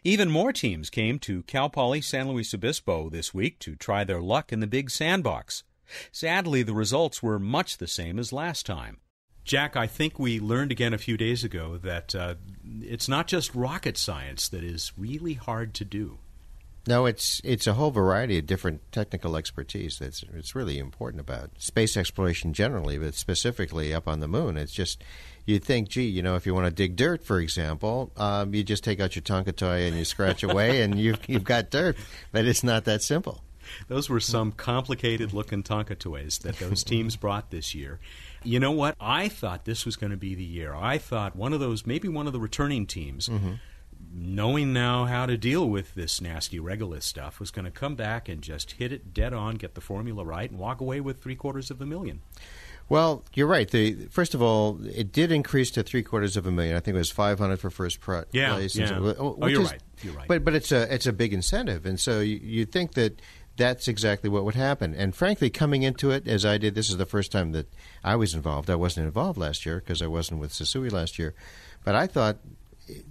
Even 0.04 0.30
more 0.30 0.52
teams 0.52 0.90
came 0.90 1.20
to 1.20 1.44
Cal 1.44 1.70
Poly 1.70 2.02
San 2.02 2.28
Luis 2.28 2.54
Obispo 2.54 3.10
this 3.10 3.34
week 3.34 3.60
to 3.60 3.76
try 3.76 4.04
their 4.04 4.22
luck 4.22 4.52
in 4.52 4.60
the 4.60 4.68
big 4.68 4.90
sandbox. 4.90 5.64
Sadly, 6.12 6.64
the 6.64 6.74
results 6.74 7.24
were 7.24 7.40
much 7.40 7.78
the 7.78 7.88
same 7.88 8.20
as 8.20 8.34
last 8.34 8.66
time. 8.66 8.98
Jack, 9.44 9.78
I 9.78 9.88
think 9.88 10.20
we 10.20 10.42
learned 10.42 10.72
again 10.72 10.94
a 10.94 10.98
few 10.98 11.16
days 11.16 11.44
ago 11.44 11.78
that 11.78 12.14
uh, 12.14 12.36
it's 12.82 13.08
not 13.08 13.28
just 13.28 13.56
rocket 13.56 13.98
science 13.98 14.50
that 14.50 14.64
is 14.64 14.92
really 14.98 15.36
hard 15.36 15.74
to 15.76 15.86
do. 15.86 16.20
No, 16.88 17.06
it's 17.06 17.41
it's 17.44 17.67
a 17.67 17.74
whole 17.74 17.91
variety 17.91 18.39
of 18.39 18.46
different 18.46 18.82
technical 18.94 19.36
expertise 19.36 20.00
that's 20.00 20.24
it's 20.34 20.56
really 20.56 20.79
important 20.79 21.20
about 21.20 21.50
space 21.58 21.98
exploration 21.98 22.53
generally, 22.53 22.98
but 22.98 23.13
specifically 23.13 23.94
up 23.94 24.08
on 24.08 24.22
the 24.22 24.27
moon. 24.27 24.58
It's 24.58 24.72
just 24.72 25.03
you'd 25.46 25.65
think, 25.65 25.89
gee, 25.89 26.06
you 26.06 26.22
know, 26.22 26.36
if 26.36 26.46
you 26.46 26.53
want 26.53 26.65
to 26.65 26.72
dig 26.72 26.96
dirt, 26.96 27.25
for 27.25 27.39
example, 27.39 28.12
um, 28.15 28.53
you 28.53 28.63
just 28.63 28.86
take 28.86 29.01
out 29.01 29.15
your 29.15 29.24
Tonka 29.24 29.53
toy 29.56 29.86
and 29.86 29.98
you 29.98 30.06
scratch 30.06 30.44
away, 30.44 30.82
and 30.82 30.98
you've 30.98 31.20
you've 31.27 31.44
got 31.44 31.70
dirt. 31.70 31.98
But 32.32 32.46
it's 32.46 32.63
not 32.63 32.86
that 32.86 33.03
simple. 33.03 33.44
Those 33.89 34.10
were 34.10 34.22
some 34.22 34.53
complicated 34.53 35.34
looking 35.34 35.63
Tonka 35.63 36.00
toys 36.00 36.38
that 36.39 36.58
those 36.58 36.84
teams 36.86 37.17
brought 37.17 37.51
this 37.51 37.75
year. 37.75 38.00
You 38.44 38.62
know 38.62 38.72
what? 38.72 38.96
I 38.98 39.27
thought 39.27 39.65
this 39.65 39.86
was 39.86 39.98
going 39.98 40.12
to 40.12 40.17
be 40.17 40.36
the 40.36 40.44
year. 40.44 40.74
I 40.74 41.00
thought 41.00 41.36
one 41.36 41.51
of 41.51 41.60
those, 41.60 41.86
maybe 41.86 42.08
one 42.08 42.27
of 42.27 42.34
the 42.34 42.39
returning 42.39 42.86
teams. 42.86 43.27
Mm-hmm 43.27 43.56
knowing 44.13 44.74
now 44.74 45.06
how 45.06 45.25
to 45.25 45.38
deal 45.38 45.68
with 45.70 45.94
this 45.96 46.20
nasty 46.22 46.60
regolith 46.60 47.04
stuff, 47.04 47.39
was 47.39 47.51
going 47.51 47.66
to 47.66 47.72
come 47.72 47.96
back 47.96 48.27
and 48.30 48.42
just 48.42 48.72
hit 48.72 48.92
it 48.92 49.13
dead 49.13 49.34
on, 49.34 49.56
get 49.56 49.75
the 49.75 49.82
formula 49.82 50.25
right, 50.25 50.50
and 50.50 50.60
walk 50.60 50.82
away 50.82 51.00
with 51.00 51.22
three 51.22 51.36
quarters 51.36 51.70
of 51.70 51.82
a 51.82 51.86
million. 51.86 52.22
Well, 52.89 53.25
you're 53.34 53.48
right. 53.48 53.70
The, 53.70 54.08
first 54.10 54.34
of 54.34 54.42
all, 54.42 54.80
it 54.86 55.12
did 55.12 55.32
increase 55.32 55.72
to 55.72 55.84
three 55.84 56.04
quarters 56.04 56.38
of 56.38 56.46
a 56.46 56.51
million. 56.51 56.75
I 56.75 56.80
think 56.80 56.96
it 56.96 57.00
was 57.00 57.12
500 57.12 57.60
for 57.60 57.70
first 57.70 58.00
pr- 58.00 58.22
yeah, 58.32 58.54
place. 58.54 58.75
Yeah. 58.75 58.88
So, 58.88 59.16
oh, 59.20 59.38
oh 59.42 59.48
you're 59.48 59.62
is, 59.62 59.72
right. 59.72 59.82
You're 60.01 60.13
right. 60.13 60.27
But 60.27 60.46
but 60.46 60.54
it's 60.56 60.72
a 60.72 60.94
it's 60.94 61.06
a 61.06 61.12
big 61.12 61.34
incentive, 61.34 61.86
and 61.86 62.00
so 62.00 62.22
you, 62.22 62.38
you 62.38 62.66
think 62.66 62.94
that 62.94 63.22
that's 63.58 63.88
exactly 63.88 64.30
what 64.30 64.46
would 64.46 64.56
happen. 64.56 64.94
And 64.94 65.13
frankly, 65.13 65.50
coming 65.50 65.84
into 65.84 66.12
it 66.12 66.27
as 66.27 66.46
I 66.46 66.58
did, 66.58 66.75
this 66.75 66.89
is 66.89 66.98
the 66.98 67.06
first 67.06 67.32
time 67.32 67.51
that 67.51 67.68
I 68.04 68.16
was 68.16 68.34
involved. 68.34 68.70
I 68.70 68.75
wasn't 68.75 69.08
involved 69.08 69.38
last 69.38 69.66
year 69.66 69.80
because 69.80 70.01
I 70.01 70.08
wasn't 70.08 70.39
with 70.39 70.54
CSEWI 70.54 70.92
last 70.92 71.20
year, 71.20 71.34
but 71.84 71.96
I 71.96 72.08
thought 72.08 72.38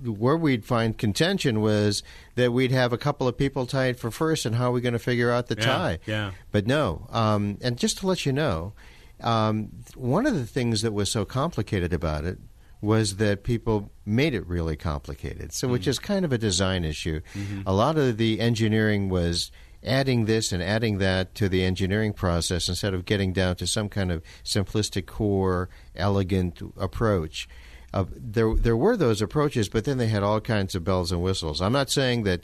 where 0.04 0.36
we'd 0.36 0.64
find 0.64 0.96
contention 0.96 1.60
was 1.60 2.02
that 2.34 2.52
we'd 2.52 2.72
have 2.72 2.92
a 2.92 2.98
couple 2.98 3.28
of 3.28 3.36
people 3.36 3.66
tied 3.66 3.98
for 3.98 4.10
first, 4.10 4.46
and 4.46 4.54
how 4.56 4.70
are 4.70 4.72
we 4.72 4.80
going 4.80 4.92
to 4.92 4.98
figure 4.98 5.30
out 5.30 5.46
the 5.48 5.56
Yeah, 5.58 5.64
tie? 5.64 5.98
yeah. 6.06 6.30
But 6.50 6.66
no, 6.66 7.06
um, 7.10 7.58
and 7.62 7.76
just 7.78 7.98
to 7.98 8.06
let 8.06 8.24
you 8.26 8.32
know, 8.32 8.72
um, 9.20 9.70
one 9.94 10.26
of 10.26 10.34
the 10.34 10.46
things 10.46 10.82
that 10.82 10.92
was 10.92 11.10
so 11.10 11.24
complicated 11.24 11.92
about 11.92 12.24
it 12.24 12.38
was 12.80 13.16
that 13.16 13.42
people 13.42 13.90
made 14.04 14.34
it 14.34 14.46
really 14.46 14.76
complicated. 14.76 15.52
So, 15.52 15.66
which 15.66 15.86
is 15.86 15.98
kind 15.98 16.24
of 16.24 16.32
a 16.32 16.38
design 16.38 16.84
issue. 16.84 17.20
A 17.64 17.72
lot 17.72 17.96
of 17.96 18.18
the 18.18 18.38
engineering 18.38 19.08
was 19.08 19.50
adding 19.82 20.26
this 20.26 20.52
and 20.52 20.62
adding 20.62 20.98
that 20.98 21.34
to 21.36 21.48
the 21.48 21.64
engineering 21.64 22.12
process 22.12 22.68
instead 22.68 22.92
of 22.92 23.04
getting 23.06 23.32
down 23.32 23.56
to 23.56 23.66
some 23.66 23.88
kind 23.88 24.12
of 24.12 24.22
simplistic, 24.44 25.06
core, 25.06 25.68
elegant 25.94 26.60
approach. 26.76 27.48
Uh, 27.94 28.04
there, 28.10 28.54
there 28.54 28.76
were 28.76 28.96
those 28.96 29.22
approaches, 29.22 29.68
but 29.68 29.84
then 29.84 29.98
they 29.98 30.08
had 30.08 30.22
all 30.22 30.40
kinds 30.40 30.74
of 30.74 30.84
bells 30.84 31.12
and 31.12 31.22
whistles. 31.22 31.62
I'm 31.62 31.72
not 31.72 31.88
saying 31.90 32.24
that 32.24 32.42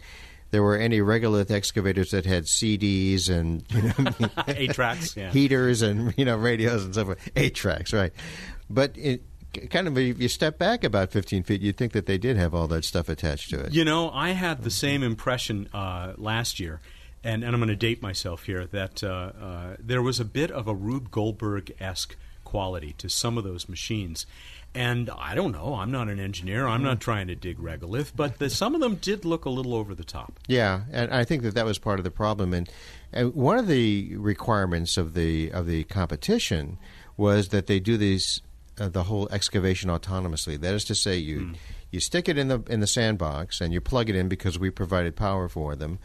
there 0.50 0.62
were 0.62 0.76
any 0.76 1.00
regolith 1.00 1.50
excavators 1.50 2.10
that 2.12 2.24
had 2.24 2.44
CDs 2.44 3.28
and 3.28 3.64
you 3.70 3.82
know, 3.82 4.28
Eight 4.48 4.72
tracks. 4.72 5.16
Yeah. 5.16 5.30
heaters 5.30 5.82
and 5.82 6.14
you 6.16 6.24
know 6.24 6.36
radios 6.36 6.84
and 6.84 6.94
so 6.94 7.06
forth. 7.06 7.30
Eight 7.34 7.54
tracks, 7.54 7.92
right? 7.92 8.12
But 8.70 8.96
it, 8.96 9.22
kind 9.70 9.88
of 9.88 9.98
if 9.98 10.20
you 10.20 10.28
step 10.28 10.58
back 10.58 10.84
about 10.84 11.10
15 11.10 11.42
feet, 11.42 11.60
you'd 11.60 11.76
think 11.76 11.92
that 11.92 12.06
they 12.06 12.18
did 12.18 12.36
have 12.36 12.54
all 12.54 12.68
that 12.68 12.84
stuff 12.84 13.08
attached 13.08 13.50
to 13.50 13.60
it. 13.60 13.72
You 13.72 13.84
know, 13.84 14.10
I 14.10 14.30
had 14.30 14.62
the 14.62 14.70
same 14.70 15.02
impression 15.02 15.68
uh, 15.72 16.14
last 16.16 16.60
year, 16.60 16.80
and, 17.22 17.44
and 17.44 17.54
I'm 17.54 17.60
going 17.60 17.68
to 17.68 17.76
date 17.76 18.02
myself 18.02 18.44
here, 18.44 18.66
that 18.66 19.02
uh, 19.02 19.06
uh, 19.06 19.76
there 19.78 20.02
was 20.02 20.20
a 20.20 20.24
bit 20.24 20.50
of 20.50 20.68
a 20.68 20.74
Rube 20.74 21.10
Goldberg 21.10 21.74
esque 21.80 22.16
quality 22.44 22.94
to 22.98 23.08
some 23.08 23.38
of 23.38 23.44
those 23.44 23.68
machines. 23.68 24.26
And 24.74 25.10
I 25.10 25.34
don't 25.34 25.52
know, 25.52 25.74
I'm 25.74 25.90
not 25.90 26.08
an 26.08 26.18
engineer, 26.18 26.66
I'm 26.66 26.82
not 26.82 26.98
trying 26.98 27.26
to 27.26 27.34
dig 27.34 27.58
regolith, 27.58 28.12
but 28.16 28.38
the, 28.38 28.48
some 28.48 28.74
of 28.74 28.80
them 28.80 28.94
did 28.94 29.26
look 29.26 29.44
a 29.44 29.50
little 29.50 29.74
over 29.74 29.94
the 29.94 30.04
top. 30.04 30.40
Yeah, 30.48 30.82
and 30.90 31.12
I 31.12 31.24
think 31.24 31.42
that 31.42 31.54
that 31.54 31.66
was 31.66 31.78
part 31.78 32.00
of 32.00 32.04
the 32.04 32.10
problem. 32.10 32.54
And, 32.54 32.70
and 33.12 33.34
one 33.34 33.58
of 33.58 33.66
the 33.66 34.16
requirements 34.16 34.96
of 34.96 35.12
the 35.12 35.52
of 35.52 35.66
the 35.66 35.84
competition 35.84 36.78
was 37.18 37.48
that 37.48 37.66
they 37.66 37.80
do 37.80 37.98
these 37.98 38.40
uh, 38.80 38.88
the 38.88 39.02
whole 39.04 39.28
excavation 39.30 39.90
autonomously. 39.90 40.58
That 40.58 40.74
is 40.74 40.84
to 40.86 40.94
say, 40.94 41.16
you 41.16 41.52
you 41.90 42.00
stick 42.00 42.28
it 42.28 42.38
in 42.38 42.48
the 42.48 42.62
in 42.68 42.80
the 42.80 42.86
sandbox 42.86 43.60
and 43.60 43.72
you 43.72 43.80
plug 43.80 44.08
it 44.08 44.16
in 44.16 44.28
because 44.28 44.58
we 44.58 44.70
provided 44.70 45.14
power 45.14 45.48
for 45.48 45.76
them, 45.76 45.98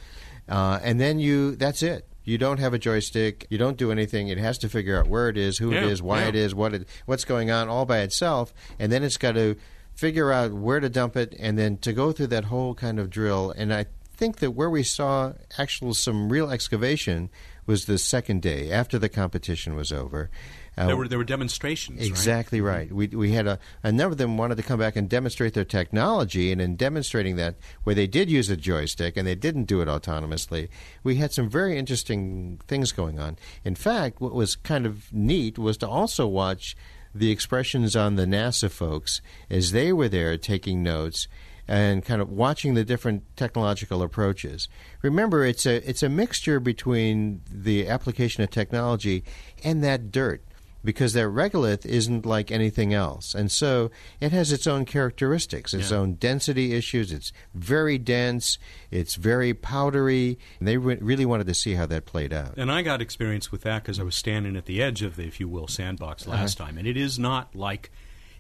uh, 0.50 0.80
and 0.84 1.00
then 1.00 1.20
you 1.20 1.56
that's 1.56 1.82
it. 1.82 2.07
You 2.28 2.38
don't 2.38 2.60
have 2.60 2.74
a 2.74 2.78
joystick. 2.78 3.48
You 3.50 3.58
don't 3.58 3.78
do 3.78 3.90
anything. 3.90 4.28
It 4.28 4.38
has 4.38 4.58
to 4.58 4.68
figure 4.68 5.00
out 5.00 5.08
where 5.08 5.30
it 5.30 5.38
is, 5.38 5.60
who 5.60 5.72
it 5.72 5.76
Yeah, 5.76 5.86
is, 5.88 6.02
why 6.02 6.24
yeah. 6.24 6.28
it 6.28 6.36
is, 6.36 6.54
what 6.54 6.74
it, 6.74 6.86
what's 7.06 7.24
going 7.24 7.50
on, 7.52 7.70
all 7.70 7.86
by 7.86 8.00
itself, 8.00 8.54
and 8.78 8.92
then 8.92 9.02
it's 9.02 9.16
got 9.16 9.36
to 9.36 9.56
figure 9.96 10.30
out 10.34 10.52
where 10.52 10.82
to 10.82 10.90
dump 10.90 11.16
it, 11.16 11.34
and 11.40 11.58
then 11.58 11.78
to 11.78 11.94
go 11.94 12.12
through 12.12 12.28
that 12.28 12.44
whole 12.44 12.76
kind 12.76 13.00
of 13.00 13.10
drill. 13.10 13.52
And 13.56 13.74
I 13.74 13.86
think 14.14 14.40
that 14.40 14.52
where 14.52 14.70
we 14.70 14.84
saw 14.84 15.34
actual 15.58 15.94
some 15.94 16.28
real 16.28 16.52
excavation 16.52 17.30
was 17.66 17.86
the 17.86 17.98
second 17.98 18.42
day 18.42 18.72
after 18.74 19.00
the 19.00 19.08
competition 19.08 19.74
was 19.74 19.94
over. 19.94 20.30
Uh, 20.78 20.86
There 20.86 20.96
were 20.96 21.08
there 21.08 21.18
were 21.18 21.24
demonstrations, 21.24 22.00
right? 22.00 22.08
Exactly 22.08 22.62
right. 22.62 22.92
We 22.92 23.08
we 23.08 23.32
had 23.32 23.48
a, 23.48 23.60
a 23.82 23.92
number 23.92 24.12
of 24.12 24.18
them 24.18 24.38
wanted 24.38 24.58
to 24.58 24.64
come 24.64 24.80
back 24.80 24.96
and 24.96 25.10
demonstrate 25.10 25.54
their 25.54 25.66
technology, 25.66 26.52
and 26.52 26.62
in 26.62 26.76
demonstrating 26.76 27.36
that, 27.38 27.56
where 27.84 27.96
they 27.96 28.06
did 28.06 28.30
use 28.30 28.50
a 28.50 28.58
joystick 28.58 29.18
and 29.18 29.26
they 29.26 29.36
didn't 29.36 29.66
do 29.66 29.82
it 29.82 29.88
autonomously, 29.88 30.70
we 31.04 31.16
had 31.16 31.32
some 31.32 31.50
very 31.50 31.78
interesting 31.78 32.60
things 32.68 32.92
going 32.92 33.20
on. 33.20 33.38
In 33.66 33.76
fact, 33.76 34.22
what 34.22 34.34
was 34.34 34.56
kind 34.56 34.86
of 34.86 35.12
neat 35.12 35.58
was 35.58 35.78
to 35.78 35.88
also 35.88 36.28
watch 36.28 36.76
the 37.16 37.32
expressions 37.32 37.96
on 37.96 38.16
the 38.16 38.26
NASA 38.26 38.70
folks 38.70 39.22
as 39.50 39.72
they 39.72 39.92
were 39.92 40.10
there 40.10 40.38
taking 40.38 40.84
notes 40.84 41.28
and 41.68 42.06
kind 42.06 42.22
of 42.22 42.30
watching 42.30 42.76
the 42.76 42.86
different 42.86 43.24
technological 43.36 44.02
approaches. 44.02 44.70
Remember, 45.02 45.44
it's 45.44 45.66
a 45.66 45.88
it's 45.90 46.04
a 46.04 46.10
mixture 46.10 46.60
between 46.60 47.42
the 47.52 47.90
application 47.90 48.44
of 48.44 48.52
technology 48.52 49.24
and 49.64 49.84
that 49.84 50.12
dirt 50.12 50.44
because 50.88 51.12
that 51.12 51.26
regolith 51.28 51.86
isn't 51.86 52.26
like 52.26 52.50
anything 52.50 52.94
else. 52.94 53.36
And 53.36 53.52
so 53.52 53.92
it 54.22 54.32
has 54.32 54.54
its 54.54 54.66
own 54.66 54.86
characteristics, 54.86 55.74
its 55.74 55.92
Yeah. 55.92 55.98
own 55.98 56.14
density 56.14 56.74
issues. 56.74 57.12
It's 57.12 57.34
very 57.54 57.98
dense, 57.98 58.58
it's 58.90 59.16
very 59.16 59.54
powdery. 59.54 60.40
And 60.60 60.68
they 60.68 60.78
re- 60.78 60.98
really 61.02 61.26
wanted 61.26 61.48
to 61.48 61.54
see 61.54 61.74
how 61.74 61.88
that 61.88 62.06
played 62.06 62.32
out. 62.32 62.54
And 62.58 62.72
I 62.72 62.84
got 62.84 63.02
experience 63.02 63.52
with 63.52 63.64
that 63.64 63.84
because 63.84 64.00
I 64.00 64.04
was 64.04 64.16
standing 64.16 64.56
at 64.56 64.64
the 64.66 64.82
edge 64.82 65.02
of 65.02 65.18
the, 65.18 65.26
if 65.28 65.42
you 65.42 65.50
will, 65.50 65.68
sandbox 65.68 66.26
last 66.26 66.58
Uh-huh. 66.60 66.68
time, 66.70 66.78
and 66.78 66.88
it 66.88 66.96
is 66.96 67.20
not 67.20 67.54
like 67.54 67.92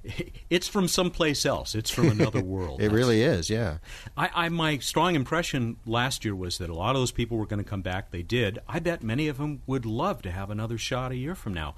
it's 0.49 0.69
from 0.69 0.87
someplace 0.87 1.45
else. 1.45 1.75
It's 1.75 1.89
from 1.89 2.07
another 2.09 2.41
world. 2.55 2.81
It 2.81 2.91
really 2.93 3.23
is, 3.23 3.49
yeah. 3.49 3.79
I, 4.15 4.29
I 4.33 4.49
my 4.49 4.77
strong 4.77 5.15
impression 5.15 5.77
last 5.85 6.23
year 6.23 6.33
was 6.35 6.59
that 6.59 6.69
a 6.69 6.73
lot 6.73 6.95
of 6.95 7.01
those 7.01 7.11
people 7.11 7.37
were 7.37 7.45
going 7.45 7.61
to 7.61 7.69
come 7.69 7.81
back. 7.81 8.11
They 8.11 8.21
did. 8.23 8.59
I 8.69 8.79
bet 8.79 9.03
many 9.03 9.27
of 9.27 9.37
them 9.37 9.63
would 9.67 9.85
love 9.85 10.21
to 10.21 10.31
have 10.31 10.49
another 10.49 10.77
shot 10.77 11.11
a 11.11 11.17
year 11.17 11.35
from 11.35 11.53
now. 11.53 11.75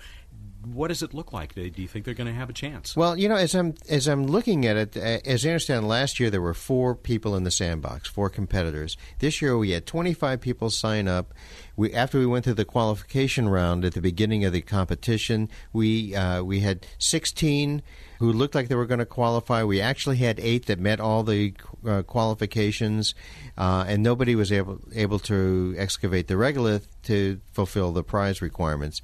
What 0.65 0.89
does 0.89 1.01
it 1.01 1.13
look 1.13 1.31
like? 1.31 1.55
Do 1.55 1.61
you 1.61 1.87
think 1.87 2.03
they're 2.03 2.13
going 2.13 2.27
to 2.27 2.33
have 2.33 2.49
a 2.49 2.53
chance? 2.53 2.95
Well, 2.95 3.17
you 3.17 3.29
know, 3.29 3.35
as 3.35 3.55
I'm 3.55 3.75
as 3.87 4.07
I'm 4.07 4.25
looking 4.25 4.65
at 4.65 4.75
it, 4.75 4.97
uh, 4.97 5.19
as 5.29 5.45
I 5.45 5.49
understand, 5.49 5.87
last 5.87 6.19
year 6.19 6.29
there 6.29 6.41
were 6.41 6.53
four 6.53 6.95
people 6.95 7.35
in 7.35 7.43
the 7.43 7.51
sandbox, 7.51 8.09
four 8.09 8.29
competitors. 8.29 8.97
This 9.19 9.41
year 9.41 9.57
we 9.57 9.71
had 9.71 9.85
25 9.85 10.41
people 10.41 10.69
sign 10.69 11.07
up. 11.07 11.33
We 11.77 11.93
after 11.93 12.19
we 12.19 12.25
went 12.25 12.43
through 12.43 12.55
the 12.55 12.65
qualification 12.65 13.47
round 13.47 13.85
at 13.85 13.93
the 13.93 14.01
beginning 14.01 14.43
of 14.43 14.51
the 14.51 14.61
competition, 14.61 15.49
we 15.71 16.13
uh, 16.13 16.43
we 16.43 16.59
had 16.59 16.85
16 16.97 17.81
who 18.19 18.33
looked 18.33 18.53
like 18.53 18.67
they 18.67 18.75
were 18.75 18.85
going 18.85 18.99
to 18.99 19.05
qualify. 19.05 19.63
We 19.63 19.79
actually 19.79 20.17
had 20.17 20.41
eight 20.41 20.65
that 20.65 20.77
met 20.77 20.99
all 20.99 21.23
the 21.23 21.53
uh, 21.87 22.01
qualifications, 22.01 23.15
uh, 23.57 23.85
and 23.87 24.03
nobody 24.03 24.35
was 24.35 24.51
able 24.51 24.81
able 24.93 25.19
to 25.19 25.73
excavate 25.77 26.27
the 26.27 26.33
regolith 26.33 26.87
to 27.03 27.39
fulfill 27.53 27.93
the 27.93 28.03
prize 28.03 28.41
requirements. 28.41 29.01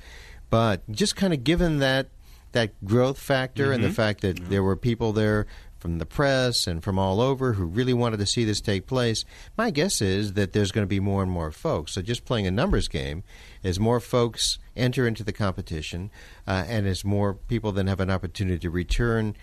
But 0.50 0.90
just 0.92 1.16
kind 1.16 1.34
of 1.34 1.44
given 1.44 1.80
that 1.80 2.08
that 2.52 2.86
growth 2.86 3.20
factor 3.20 3.72
and 3.74 3.84
the 3.84 3.92
fact 3.92 4.22
that 4.22 4.50
there 4.50 4.64
were 4.64 4.78
people 4.78 5.12
there 5.12 5.46
from 5.78 6.00
the 6.00 6.06
press 6.06 6.66
and 6.66 6.84
from 6.84 6.98
all 6.98 7.22
over 7.22 7.54
who 7.54 7.66
really 7.66 7.94
wanted 7.94 8.18
to 8.18 8.26
see 8.26 8.44
this 8.44 8.60
take 8.60 8.88
place, 8.88 9.24
my 9.56 9.70
guess 9.70 10.02
is 10.02 10.34
that 10.34 10.54
there's 10.54 10.72
going 10.72 10.84
to 10.84 10.90
be 10.90 11.00
more 11.00 11.22
and 11.22 11.32
more 11.32 11.52
folks. 11.52 11.92
So 11.92 12.02
just 12.02 12.26
playing 12.26 12.48
a 12.48 12.52
numbers 12.52 12.88
game, 12.88 13.24
as 13.64 13.80
more 13.80 14.00
folks 14.00 14.58
enter 14.76 15.06
into 15.06 15.24
the 15.24 15.34
competition, 15.34 16.10
uh, 16.48 16.64
and 16.68 16.88
as 16.88 17.06
more 17.06 17.36
people 17.36 17.72
then 17.72 17.88
have 17.88 18.00
an 18.00 18.10
opportunity 18.10 18.58
to 18.58 18.70
return 18.70 19.36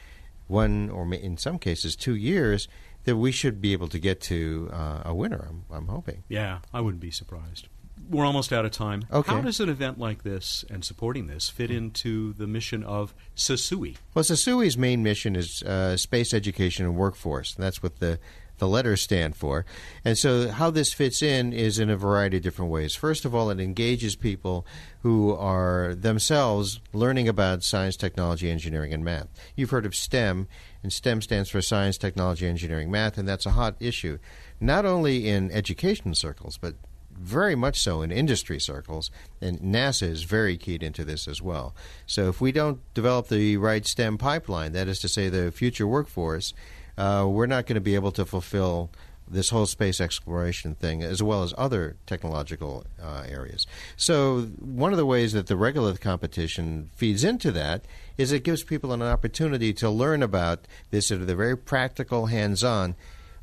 one 0.48 0.90
or 0.90 1.12
in 1.14 1.36
some 1.36 1.58
cases 1.58 1.94
two 1.94 2.16
years, 2.16 2.66
that 3.04 3.16
we 3.16 3.30
should 3.30 3.60
be 3.60 3.72
able 3.72 3.88
to 3.88 3.98
get 3.98 4.20
to 4.22 4.68
uh, 4.72 5.02
a 5.04 5.14
winner. 5.14 5.46
I'm, 5.48 5.64
I'm 5.70 5.86
hoping. 5.88 6.24
Yeah, 6.28 6.58
I 6.72 6.80
wouldn't 6.80 7.00
be 7.00 7.10
surprised. 7.10 7.68
We're 8.08 8.26
almost 8.26 8.52
out 8.52 8.64
of 8.64 8.72
time. 8.72 9.06
Okay. 9.10 9.32
How 9.32 9.40
does 9.40 9.60
an 9.60 9.68
event 9.68 9.98
like 9.98 10.22
this 10.22 10.64
and 10.70 10.84
supporting 10.84 11.26
this 11.26 11.48
fit 11.48 11.70
into 11.70 12.32
the 12.34 12.46
mission 12.46 12.82
of 12.84 13.14
CSEWI? 13.36 13.96
Well, 14.14 14.24
CSEWI's 14.24 14.76
main 14.76 15.02
mission 15.02 15.36
is 15.36 15.62
uh, 15.62 15.96
space 15.96 16.34
education 16.34 16.84
and 16.84 16.96
workforce. 16.96 17.54
And 17.54 17.64
that's 17.64 17.82
what 17.82 18.00
the 18.00 18.18
the 18.62 18.68
letters 18.68 19.00
stand 19.00 19.34
for. 19.34 19.66
And 20.04 20.16
so, 20.16 20.48
how 20.48 20.70
this 20.70 20.92
fits 20.92 21.20
in 21.20 21.52
is 21.52 21.80
in 21.80 21.90
a 21.90 21.96
variety 21.96 22.36
of 22.36 22.44
different 22.44 22.70
ways. 22.70 22.94
First 22.94 23.24
of 23.24 23.34
all, 23.34 23.50
it 23.50 23.58
engages 23.58 24.14
people 24.14 24.64
who 25.00 25.34
are 25.34 25.96
themselves 25.96 26.78
learning 26.92 27.28
about 27.28 27.64
science, 27.64 27.96
technology, 27.96 28.48
engineering, 28.48 28.92
and 28.92 29.04
math. 29.04 29.26
You've 29.56 29.70
heard 29.70 29.84
of 29.84 29.96
STEM, 29.96 30.46
and 30.80 30.92
STEM 30.92 31.22
stands 31.22 31.50
for 31.50 31.60
science, 31.60 31.98
technology, 31.98 32.46
engineering, 32.46 32.88
math, 32.88 33.18
and 33.18 33.28
that's 33.28 33.46
a 33.46 33.50
hot 33.50 33.74
issue, 33.80 34.18
not 34.60 34.86
only 34.86 35.28
in 35.28 35.50
education 35.50 36.14
circles, 36.14 36.56
but 36.56 36.76
very 37.22 37.54
much 37.54 37.80
so 37.80 38.02
in 38.02 38.10
industry 38.10 38.58
circles, 38.60 39.10
and 39.40 39.60
NASA 39.60 40.08
is 40.08 40.24
very 40.24 40.56
keyed 40.56 40.82
into 40.82 41.04
this 41.04 41.28
as 41.28 41.40
well. 41.40 41.74
So 42.06 42.28
if 42.28 42.40
we 42.40 42.52
don't 42.52 42.80
develop 42.94 43.28
the 43.28 43.56
right 43.56 43.86
STEM 43.86 44.18
pipeline, 44.18 44.72
that 44.72 44.88
is 44.88 44.98
to 45.00 45.08
say, 45.08 45.28
the 45.28 45.52
future 45.52 45.86
workforce, 45.86 46.52
uh, 46.98 47.26
we're 47.28 47.46
not 47.46 47.66
going 47.66 47.76
to 47.76 47.80
be 47.80 47.94
able 47.94 48.12
to 48.12 48.26
fulfill 48.26 48.90
this 49.28 49.50
whole 49.50 49.66
space 49.66 50.00
exploration 50.00 50.74
thing, 50.74 51.02
as 51.02 51.22
well 51.22 51.42
as 51.42 51.54
other 51.56 51.96
technological 52.06 52.84
uh, 53.02 53.24
areas. 53.26 53.66
So 53.96 54.42
one 54.58 54.92
of 54.92 54.98
the 54.98 55.06
ways 55.06 55.32
that 55.32 55.46
the 55.46 55.54
regolith 55.54 56.00
competition 56.00 56.90
feeds 56.94 57.24
into 57.24 57.50
that 57.52 57.84
is 58.18 58.30
it 58.30 58.44
gives 58.44 58.62
people 58.62 58.92
an 58.92 59.00
opportunity 59.00 59.72
to 59.74 59.88
learn 59.88 60.22
about 60.22 60.66
this 60.90 61.10
at 61.10 61.26
the 61.26 61.36
very 61.36 61.56
practical, 61.56 62.26
hands-on 62.26 62.94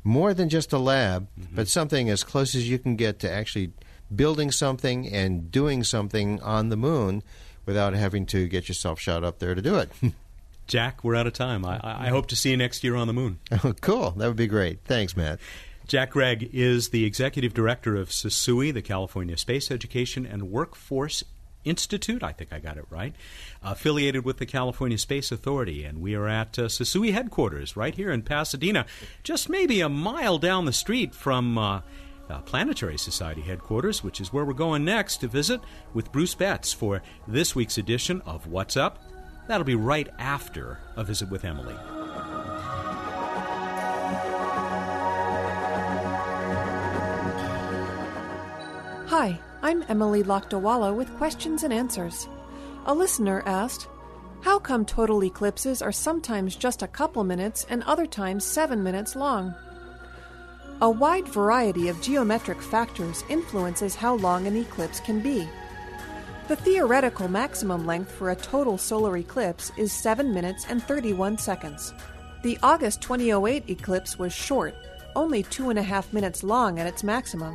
more 0.04 0.34
than 0.34 0.48
just 0.48 0.72
a 0.72 0.78
lab, 0.78 1.28
mm-hmm. 1.38 1.56
but 1.56 1.68
something 1.68 2.08
as 2.08 2.24
close 2.24 2.54
as 2.54 2.68
you 2.68 2.78
can 2.78 2.96
get 2.96 3.18
to 3.20 3.30
actually 3.30 3.72
building 4.14 4.50
something 4.50 5.08
and 5.08 5.50
doing 5.50 5.84
something 5.84 6.40
on 6.42 6.68
the 6.68 6.76
moon 6.76 7.22
without 7.66 7.94
having 7.94 8.26
to 8.26 8.48
get 8.48 8.68
yourself 8.68 8.98
shot 8.98 9.22
up 9.22 9.38
there 9.38 9.54
to 9.54 9.62
do 9.62 9.76
it. 9.76 9.90
Jack, 10.66 11.02
we're 11.02 11.16
out 11.16 11.26
of 11.26 11.32
time. 11.32 11.64
I, 11.64 11.80
I 11.82 12.08
hope 12.08 12.28
to 12.28 12.36
see 12.36 12.50
you 12.50 12.56
next 12.56 12.84
year 12.84 12.94
on 12.94 13.06
the 13.06 13.12
moon. 13.12 13.40
oh, 13.64 13.74
cool. 13.80 14.12
That 14.12 14.28
would 14.28 14.36
be 14.36 14.46
great. 14.46 14.80
Thanks, 14.84 15.16
Matt. 15.16 15.40
Jack 15.86 16.10
Gregg 16.10 16.48
is 16.52 16.90
the 16.90 17.04
executive 17.04 17.52
director 17.52 17.96
of 17.96 18.10
CSEWI, 18.10 18.72
the 18.72 18.82
California 18.82 19.36
Space 19.36 19.72
Education 19.72 20.24
and 20.24 20.50
Workforce 20.50 21.24
Institute, 21.64 22.22
I 22.22 22.32
think 22.32 22.52
I 22.52 22.58
got 22.58 22.76
it 22.76 22.86
right, 22.90 23.14
affiliated 23.62 24.24
with 24.24 24.38
the 24.38 24.46
California 24.46 24.98
Space 24.98 25.30
Authority. 25.30 25.84
And 25.84 26.00
we 26.00 26.14
are 26.14 26.28
at 26.28 26.58
uh, 26.58 26.62
CSEWI 26.62 27.12
headquarters 27.12 27.76
right 27.76 27.94
here 27.94 28.10
in 28.10 28.22
Pasadena, 28.22 28.86
just 29.22 29.48
maybe 29.48 29.80
a 29.80 29.88
mile 29.88 30.38
down 30.38 30.64
the 30.64 30.72
street 30.72 31.14
from 31.14 31.58
uh, 31.58 31.80
uh, 32.30 32.40
Planetary 32.42 32.96
Society 32.96 33.42
headquarters, 33.42 34.02
which 34.02 34.20
is 34.20 34.32
where 34.32 34.44
we're 34.44 34.52
going 34.52 34.84
next 34.84 35.18
to 35.18 35.28
visit 35.28 35.60
with 35.94 36.12
Bruce 36.12 36.34
Betts 36.34 36.72
for 36.72 37.02
this 37.26 37.54
week's 37.54 37.78
edition 37.78 38.22
of 38.24 38.46
What's 38.46 38.76
Up. 38.76 39.02
That'll 39.48 39.64
be 39.64 39.74
right 39.74 40.08
after 40.18 40.78
a 40.96 41.04
visit 41.04 41.28
with 41.28 41.44
Emily. 41.44 41.74
Hi, 49.08 49.40
I'm 49.62 49.84
Emily 49.90 50.22
Lakdawala 50.22 50.94
with 50.94 51.14
questions 51.18 51.64
and 51.64 51.72
answers. 51.72 52.26
A 52.86 52.94
listener 52.94 53.42
asked, 53.44 53.88
How 54.40 54.58
come 54.58 54.86
total 54.86 55.22
eclipses 55.22 55.82
are 55.82 55.92
sometimes 55.92 56.56
just 56.56 56.80
a 56.82 56.88
couple 56.88 57.24
minutes 57.24 57.66
and 57.68 57.82
other 57.82 58.06
times 58.06 58.42
seven 58.42 58.82
minutes 58.82 59.16
long? 59.16 59.54
A 60.80 60.88
wide 60.88 61.28
variety 61.28 61.88
of 61.88 62.00
geometric 62.00 62.62
factors 62.62 63.22
influences 63.28 63.94
how 63.94 64.14
long 64.14 64.46
an 64.46 64.56
eclipse 64.56 64.98
can 64.98 65.20
be. 65.20 65.46
The 66.48 66.56
theoretical 66.56 67.28
maximum 67.28 67.84
length 67.84 68.12
for 68.12 68.30
a 68.30 68.36
total 68.36 68.78
solar 68.78 69.18
eclipse 69.18 69.72
is 69.76 69.92
7 69.92 70.32
minutes 70.32 70.64
and 70.70 70.82
31 70.82 71.36
seconds. 71.36 71.92
The 72.42 72.58
August 72.62 73.02
2008 73.02 73.68
eclipse 73.68 74.18
was 74.18 74.32
short, 74.32 74.74
only 75.14 75.42
two 75.42 75.68
and 75.68 75.78
a 75.78 75.82
half 75.82 76.14
minutes 76.14 76.42
long 76.42 76.78
at 76.78 76.86
its 76.86 77.04
maximum. 77.04 77.54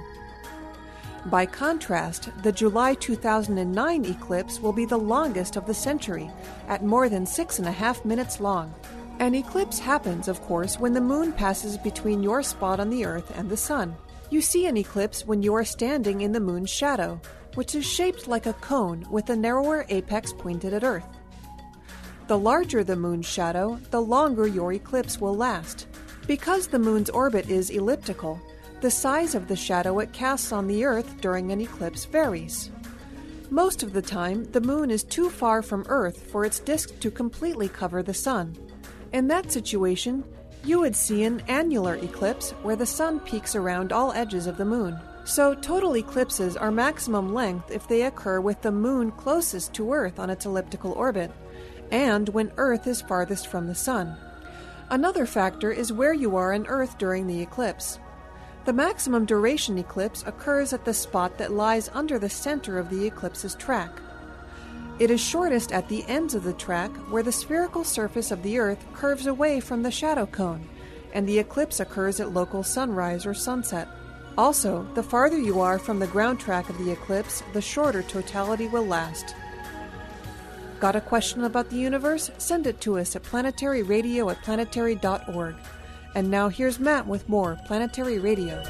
By 1.25 1.47
contrast, 1.47 2.29
the 2.43 2.51
July 2.51 2.93
2009 2.93 4.05
eclipse 4.05 4.59
will 4.59 4.71
be 4.71 4.85
the 4.85 4.97
longest 4.97 5.55
of 5.55 5.65
the 5.65 5.73
century, 5.73 6.29
at 6.67 6.85
more 6.85 7.09
than 7.09 7.25
six 7.25 7.57
and 7.57 7.67
a 7.67 7.71
half 7.71 8.05
minutes 8.05 8.39
long. 8.39 8.71
An 9.17 9.33
eclipse 9.33 9.79
happens, 9.79 10.27
of 10.27 10.39
course, 10.43 10.79
when 10.79 10.93
the 10.93 11.01
moon 11.01 11.33
passes 11.33 11.79
between 11.79 12.21
your 12.21 12.43
spot 12.43 12.79
on 12.79 12.91
the 12.91 13.05
Earth 13.05 13.35
and 13.35 13.49
the 13.49 13.57
Sun. 13.57 13.95
You 14.29 14.39
see 14.39 14.67
an 14.67 14.77
eclipse 14.77 15.25
when 15.25 15.41
you 15.41 15.55
are 15.55 15.65
standing 15.65 16.21
in 16.21 16.31
the 16.31 16.39
moon's 16.39 16.69
shadow, 16.69 17.19
which 17.55 17.73
is 17.73 17.85
shaped 17.85 18.27
like 18.27 18.45
a 18.45 18.53
cone 18.53 19.03
with 19.09 19.27
a 19.31 19.35
narrower 19.35 19.87
apex 19.89 20.31
pointed 20.31 20.73
at 20.73 20.83
Earth. 20.83 21.07
The 22.27 22.37
larger 22.37 22.83
the 22.83 22.95
moon's 22.95 23.25
shadow, 23.25 23.79
the 23.89 24.01
longer 24.01 24.45
your 24.45 24.73
eclipse 24.73 25.19
will 25.19 25.35
last. 25.35 25.87
Because 26.27 26.67
the 26.67 26.79
moon's 26.79 27.09
orbit 27.09 27.49
is 27.49 27.69
elliptical, 27.71 28.39
the 28.81 28.91
size 28.91 29.35
of 29.35 29.47
the 29.47 29.55
shadow 29.55 29.99
it 29.99 30.13
casts 30.13 30.51
on 30.51 30.67
the 30.67 30.85
Earth 30.85 31.19
during 31.21 31.51
an 31.51 31.61
eclipse 31.61 32.05
varies. 32.05 32.71
Most 33.49 33.83
of 33.83 33.93
the 33.93 34.01
time, 34.01 34.43
the 34.51 34.61
moon 34.61 34.91
is 34.91 35.03
too 35.03 35.29
far 35.29 35.61
from 35.61 35.85
Earth 35.87 36.29
for 36.31 36.45
its 36.45 36.59
disk 36.59 36.99
to 36.99 37.11
completely 37.11 37.69
cover 37.69 38.03
the 38.03 38.13
sun. 38.13 38.57
In 39.13 39.27
that 39.27 39.51
situation, 39.51 40.23
you 40.63 40.79
would 40.79 40.95
see 40.95 41.23
an 41.23 41.41
annular 41.47 41.95
eclipse 41.95 42.51
where 42.63 42.75
the 42.75 42.85
sun 42.85 43.19
peaks 43.19 43.55
around 43.55 43.93
all 43.93 44.11
edges 44.13 44.47
of 44.47 44.57
the 44.57 44.65
moon. 44.65 44.99
So, 45.23 45.53
total 45.53 45.95
eclipses 45.95 46.57
are 46.57 46.71
maximum 46.71 47.33
length 47.33 47.71
if 47.71 47.87
they 47.87 48.03
occur 48.03 48.39
with 48.41 48.61
the 48.61 48.71
moon 48.71 49.11
closest 49.11 49.73
to 49.75 49.93
Earth 49.93 50.19
on 50.19 50.29
its 50.29 50.45
elliptical 50.45 50.91
orbit, 50.93 51.31
and 51.91 52.29
when 52.29 52.51
Earth 52.57 52.87
is 52.87 53.01
farthest 53.01 53.47
from 53.47 53.67
the 53.67 53.75
sun. 53.75 54.17
Another 54.89 55.25
factor 55.25 55.71
is 55.71 55.93
where 55.93 56.13
you 56.13 56.35
are 56.35 56.53
on 56.53 56.67
Earth 56.67 56.97
during 56.97 57.25
the 57.25 57.41
eclipse. 57.41 57.99
The 58.65 58.73
maximum 58.73 59.25
duration 59.25 59.77
eclipse 59.77 60.23
occurs 60.25 60.73
at 60.73 60.85
the 60.85 60.93
spot 60.93 61.37
that 61.37 61.51
lies 61.51 61.91
under 61.93 62.17
the 62.17 62.29
center 62.29 62.79
of 62.79 62.89
the 62.89 63.05
eclipse's 63.05 63.53
track. 63.53 63.91
It 64.97 65.11
is 65.11 65.21
shortest 65.21 65.71
at 65.71 65.87
the 65.87 66.03
ends 66.07 66.33
of 66.33 66.43
the 66.43 66.53
track 66.53 66.89
where 67.11 67.21
the 67.21 67.31
spherical 67.31 67.83
surface 67.83 68.31
of 68.31 68.41
the 68.41 68.57
Earth 68.57 68.83
curves 68.93 69.27
away 69.27 69.59
from 69.59 69.83
the 69.83 69.91
shadow 69.91 70.25
cone, 70.25 70.67
and 71.13 71.27
the 71.27 71.37
eclipse 71.37 71.79
occurs 71.79 72.19
at 72.19 72.33
local 72.33 72.63
sunrise 72.63 73.27
or 73.27 73.35
sunset. 73.35 73.87
Also, 74.35 74.87
the 74.95 75.03
farther 75.03 75.37
you 75.37 75.61
are 75.61 75.77
from 75.77 75.99
the 75.99 76.07
ground 76.07 76.39
track 76.39 76.67
of 76.67 76.77
the 76.79 76.91
eclipse, 76.91 77.43
the 77.53 77.61
shorter 77.61 78.01
totality 78.01 78.67
will 78.67 78.85
last. 78.85 79.35
Got 80.79 80.95
a 80.95 81.01
question 81.01 81.43
about 81.43 81.69
the 81.69 81.77
universe? 81.77 82.31
Send 82.39 82.65
it 82.65 82.81
to 82.81 82.97
us 82.97 83.15
at 83.15 83.23
planetaryradio 83.23 84.31
at 84.31 84.41
planetary.org. 84.41 85.55
And 86.15 86.31
now 86.31 86.47
here's 86.47 86.79
Matt 86.79 87.05
with 87.05 87.27
more 87.27 87.59
Planetary 87.65 88.19
Radio. 88.19 88.63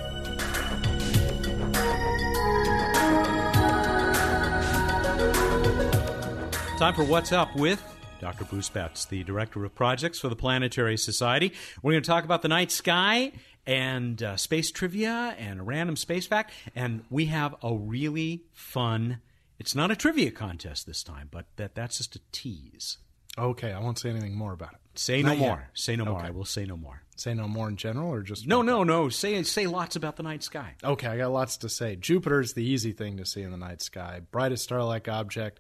Time 6.79 6.93
for 6.93 7.03
What's 7.05 7.31
Up 7.31 7.55
with 7.55 7.81
Dr. 8.19 8.45
Bruce 8.45 8.69
Betts, 8.69 9.05
the 9.05 9.23
Director 9.23 9.63
of 9.63 9.75
Projects 9.75 10.19
for 10.19 10.27
the 10.27 10.35
Planetary 10.35 10.97
Society. 10.97 11.53
We're 11.83 11.93
going 11.93 12.03
to 12.03 12.07
talk 12.07 12.23
about 12.23 12.41
the 12.41 12.47
night 12.47 12.71
sky 12.71 13.31
and 13.67 14.21
uh, 14.23 14.37
space 14.37 14.71
trivia 14.71 15.35
and 15.37 15.59
a 15.59 15.63
random 15.63 15.95
space 15.95 16.25
fact. 16.25 16.51
And 16.75 17.05
we 17.11 17.25
have 17.25 17.55
a 17.61 17.75
really 17.75 18.43
fun, 18.53 19.19
it's 19.59 19.75
not 19.75 19.91
a 19.91 19.95
trivia 19.95 20.31
contest 20.31 20.87
this 20.87 21.03
time, 21.03 21.29
but 21.31 21.45
that, 21.57 21.75
that's 21.75 21.99
just 21.99 22.15
a 22.15 22.19
tease. 22.31 22.97
Okay, 23.37 23.71
I 23.71 23.79
won't 23.79 23.99
say 23.99 24.09
anything 24.09 24.35
more 24.35 24.53
about 24.53 24.73
it. 24.73 24.79
Say 24.97 25.21
no 25.21 25.29
Not 25.29 25.37
more. 25.37 25.49
yet. 25.49 25.69
Say 25.73 25.95
no 25.95 26.05
more. 26.05 26.19
I 26.21 26.29
will 26.31 26.45
say 26.45 26.65
no 26.65 26.77
more. 26.77 27.01
Say 27.17 27.33
no 27.33 27.47
more 27.47 27.69
in 27.69 27.77
general, 27.77 28.11
or 28.11 28.21
just 28.21 28.45
No, 28.47 28.61
no, 28.61 28.83
no. 28.83 29.09
Say 29.09 29.41
say 29.43 29.67
lots 29.67 29.95
about 29.95 30.17
the 30.17 30.23
night 30.23 30.43
sky. 30.43 30.75
Okay, 30.83 31.07
I 31.07 31.17
got 31.17 31.31
lots 31.31 31.57
to 31.57 31.69
say. 31.69 31.95
Jupiter 31.95 32.41
is 32.41 32.53
the 32.53 32.63
easy 32.63 32.91
thing 32.91 33.17
to 33.17 33.25
see 33.25 33.41
in 33.41 33.51
the 33.51 33.57
night 33.57 33.81
sky. 33.81 34.21
Brightest 34.31 34.63
star-like 34.65 35.07
object. 35.07 35.59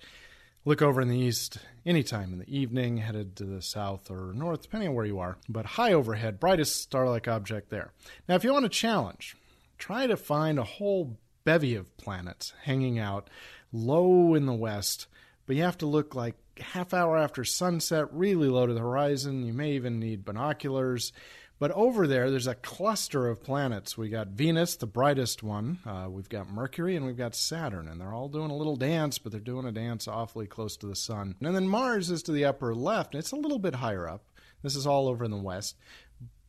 Look 0.65 0.81
over 0.81 0.99
in 0.99 1.07
the 1.09 1.17
east 1.17 1.59
anytime 1.85 2.33
in 2.33 2.39
the 2.39 2.49
evening, 2.57 2.97
headed 2.97 3.35
to 3.37 3.45
the 3.45 3.61
south 3.61 4.09
or 4.09 4.33
north, 4.33 4.63
depending 4.63 4.89
on 4.89 4.95
where 4.95 5.05
you 5.05 5.19
are. 5.19 5.37
But 5.47 5.65
high 5.65 5.93
overhead, 5.93 6.39
brightest 6.39 6.81
star-like 6.81 7.27
object 7.27 7.69
there. 7.69 7.91
Now, 8.27 8.35
if 8.35 8.43
you 8.43 8.51
want 8.51 8.65
a 8.65 8.69
challenge, 8.69 9.37
try 9.77 10.07
to 10.07 10.17
find 10.17 10.57
a 10.57 10.63
whole 10.63 11.17
bevy 11.43 11.75
of 11.75 11.95
planets 11.97 12.51
hanging 12.63 12.97
out 12.97 13.29
low 13.71 14.33
in 14.33 14.45
the 14.47 14.53
west, 14.53 15.05
but 15.45 15.55
you 15.55 15.61
have 15.61 15.77
to 15.77 15.85
look 15.85 16.15
like 16.15 16.35
half 16.59 16.93
hour 16.93 17.17
after 17.17 17.43
sunset, 17.43 18.07
really 18.11 18.47
low 18.47 18.65
to 18.65 18.73
the 18.73 18.79
horizon. 18.79 19.45
You 19.45 19.53
may 19.53 19.73
even 19.73 19.99
need 19.99 20.25
binoculars. 20.25 21.11
But 21.57 21.71
over 21.71 22.05
there, 22.05 22.29
there's 22.29 22.47
a 22.47 22.55
cluster 22.55 23.29
of 23.29 23.41
planets. 23.41 23.97
We 23.97 24.09
got 24.09 24.27
Venus, 24.27 24.75
the 24.75 24.87
brightest 24.87 25.41
one. 25.41 25.79
Uh, 25.85 26.07
we've 26.09 26.27
got 26.27 26.49
Mercury, 26.49 26.97
and 26.97 27.05
we've 27.05 27.15
got 27.15 27.33
Saturn. 27.33 27.87
And 27.87 27.99
they're 27.99 28.13
all 28.13 28.27
doing 28.27 28.51
a 28.51 28.55
little 28.55 28.75
dance, 28.75 29.17
but 29.19 29.31
they're 29.31 29.39
doing 29.39 29.65
a 29.65 29.71
dance 29.71 30.07
awfully 30.07 30.47
close 30.47 30.75
to 30.77 30.87
the 30.87 30.97
sun. 30.97 31.35
And 31.41 31.55
then 31.55 31.67
Mars 31.67 32.09
is 32.11 32.23
to 32.23 32.33
the 32.33 32.43
upper 32.43 32.75
left. 32.75 33.15
It's 33.15 33.31
a 33.31 33.37
little 33.37 33.59
bit 33.59 33.75
higher 33.75 34.07
up. 34.07 34.25
This 34.63 34.75
is 34.75 34.85
all 34.85 35.07
over 35.07 35.23
in 35.23 35.31
the 35.31 35.37
west, 35.37 35.77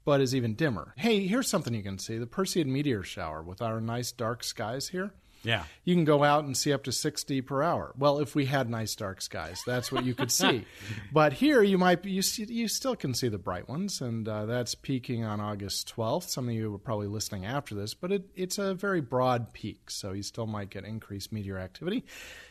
but 0.04 0.20
is 0.20 0.34
even 0.34 0.54
dimmer. 0.54 0.92
Hey, 0.96 1.26
here's 1.26 1.48
something 1.48 1.74
you 1.74 1.82
can 1.82 1.98
see 1.98 2.18
the 2.18 2.26
Perseid 2.26 2.66
meteor 2.66 3.04
shower 3.04 3.42
with 3.42 3.62
our 3.62 3.80
nice 3.80 4.10
dark 4.10 4.42
skies 4.42 4.88
here. 4.88 5.12
Yeah. 5.42 5.64
You 5.84 5.94
can 5.94 6.04
go 6.04 6.24
out 6.24 6.44
and 6.44 6.56
see 6.56 6.72
up 6.72 6.84
to 6.84 6.92
60 6.92 7.40
per 7.42 7.62
hour. 7.62 7.92
Well, 7.96 8.18
if 8.18 8.34
we 8.34 8.46
had 8.46 8.68
nice 8.68 8.96
dark 8.96 9.22
skies, 9.22 9.62
that's 9.66 9.92
what 9.92 10.04
you 10.04 10.14
could 10.14 10.32
see. 10.32 10.64
but 11.12 11.32
here, 11.34 11.62
you 11.62 11.78
might 11.78 12.02
be, 12.02 12.10
you 12.10 12.22
see, 12.22 12.44
you 12.44 12.66
still 12.68 12.96
can 12.96 13.14
see 13.14 13.28
the 13.28 13.38
bright 13.38 13.68
ones, 13.68 14.00
and 14.00 14.26
uh, 14.28 14.46
that's 14.46 14.74
peaking 14.74 15.24
on 15.24 15.40
August 15.40 15.92
12th. 15.96 16.24
Some 16.28 16.48
of 16.48 16.54
you 16.54 16.74
are 16.74 16.78
probably 16.78 17.06
listening 17.06 17.46
after 17.46 17.74
this, 17.74 17.94
but 17.94 18.10
it, 18.10 18.24
it's 18.34 18.58
a 18.58 18.74
very 18.74 19.00
broad 19.00 19.52
peak, 19.52 19.90
so 19.90 20.12
you 20.12 20.22
still 20.22 20.46
might 20.46 20.70
get 20.70 20.84
increased 20.84 21.32
meteor 21.32 21.58
activity. 21.58 22.04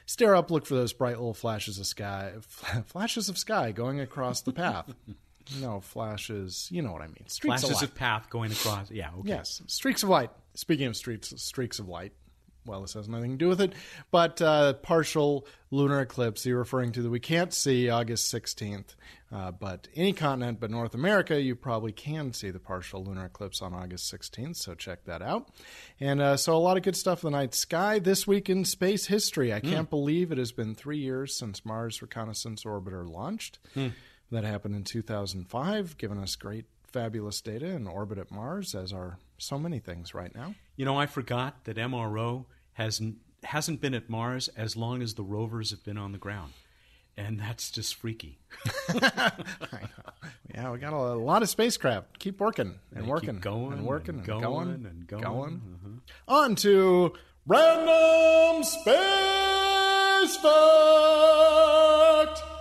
Stare 0.05 0.35
up, 0.35 0.51
look 0.51 0.65
for 0.65 0.75
those 0.75 0.93
bright 0.93 1.17
little 1.17 1.33
flashes 1.33 1.79
of 1.79 1.85
sky, 1.87 2.33
flashes 2.85 3.27
of 3.27 3.37
sky 3.37 3.71
going 3.71 3.99
across 3.99 4.41
the 4.41 4.53
path. 4.53 4.85
no 5.59 5.79
flashes, 5.81 6.69
you 6.71 6.81
know 6.81 6.91
what 6.91 7.01
I 7.01 7.07
mean. 7.07 7.27
Streaks 7.27 7.61
Flashes 7.61 7.69
of 7.69 7.75
light. 7.75 7.83
of 7.83 7.95
path 7.95 8.29
going 8.29 8.51
across. 8.51 8.89
Yeah. 8.89 9.09
Okay. 9.19 9.29
Yes, 9.29 9.61
streaks 9.67 10.03
of 10.03 10.09
light. 10.09 10.29
Speaking 10.53 10.87
of 10.87 10.95
streaks, 10.95 11.33
streaks 11.37 11.79
of 11.79 11.87
light. 11.89 12.13
Well, 12.65 12.81
this 12.81 12.93
has 12.93 13.07
nothing 13.07 13.31
to 13.31 13.37
do 13.37 13.47
with 13.47 13.61
it, 13.61 13.73
but 14.09 14.41
uh, 14.41 14.73
partial 14.73 15.45
lunar 15.69 16.01
eclipse. 16.01 16.45
You're 16.45 16.57
referring 16.57 16.91
to 16.93 17.03
that 17.03 17.09
we 17.09 17.19
can't 17.19 17.53
see 17.53 17.89
August 17.89 18.33
16th, 18.33 18.95
uh, 19.31 19.51
but 19.51 19.87
any 19.95 20.13
continent 20.13 20.59
but 20.59 20.71
North 20.71 20.95
America, 20.95 21.39
you 21.39 21.55
probably 21.55 21.91
can 21.91 22.33
see 22.33 22.49
the 22.49 22.59
partial 22.59 23.03
lunar 23.03 23.25
eclipse 23.25 23.61
on 23.61 23.73
August 23.73 24.11
16th. 24.11 24.55
So 24.55 24.73
check 24.73 25.05
that 25.05 25.21
out. 25.21 25.49
And 25.99 26.21
uh, 26.21 26.37
so 26.37 26.55
a 26.55 26.57
lot 26.57 26.77
of 26.77 26.83
good 26.83 26.95
stuff 26.95 27.23
in 27.23 27.31
the 27.31 27.37
night 27.37 27.53
sky 27.53 27.99
this 27.99 28.25
week 28.25 28.49
in 28.49 28.65
space 28.65 29.05
history. 29.05 29.53
I 29.53 29.59
can't 29.59 29.89
believe 29.89 30.31
it 30.31 30.37
has 30.37 30.51
been 30.51 30.73
three 30.73 30.99
years 30.99 31.35
since 31.35 31.65
Mars 31.65 32.01
Reconnaissance 32.01 32.63
Orbiter 32.63 33.07
launched. 33.07 33.59
That 34.31 34.43
happened 34.43 34.75
in 34.75 34.83
2005, 34.83 35.97
giving 35.97 36.17
us 36.17 36.35
great, 36.35 36.65
fabulous 36.95 37.41
data 37.41 37.65
in 37.65 37.87
orbit 37.87 38.17
at 38.17 38.31
Mars, 38.31 38.73
as 38.73 38.93
are 38.93 39.17
so 39.37 39.59
many 39.59 39.79
things 39.79 40.13
right 40.13 40.33
now. 40.33 40.55
You 40.77 40.85
know, 40.85 40.97
I 40.97 41.07
forgot 41.07 41.65
that 41.65 41.75
MRO 41.75 42.45
hasn't 42.71 43.17
hasn't 43.43 43.81
been 43.81 43.93
at 43.93 44.09
Mars 44.09 44.47
as 44.55 44.77
long 44.77 45.01
as 45.01 45.15
the 45.15 45.23
rovers 45.23 45.71
have 45.71 45.83
been 45.83 45.97
on 45.97 46.13
the 46.13 46.17
ground, 46.17 46.53
and 47.17 47.37
that's 47.37 47.69
just 47.69 47.95
freaky. 47.95 48.39
Yeah, 50.53 50.71
we 50.71 50.77
got 50.79 50.93
a 50.93 51.15
lot 51.15 51.43
of 51.43 51.49
spacecraft. 51.49 52.17
Keep 52.17 52.39
working 52.39 52.75
and 52.95 53.07
working 53.09 53.35
keep 53.35 53.41
going 53.41 53.73
and 53.73 53.85
working 53.85 54.19
and 54.19 54.19
and 54.19 54.27
going 54.27 54.41
going 54.41 54.85
and 54.85 55.07
going. 55.09 55.61
Uh-huh. 55.75 56.33
On 56.33 56.55
to 56.55 57.11
random 57.45 58.63
space 58.63 60.37
fact. 60.37 60.45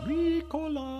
Ricola. 0.08 0.93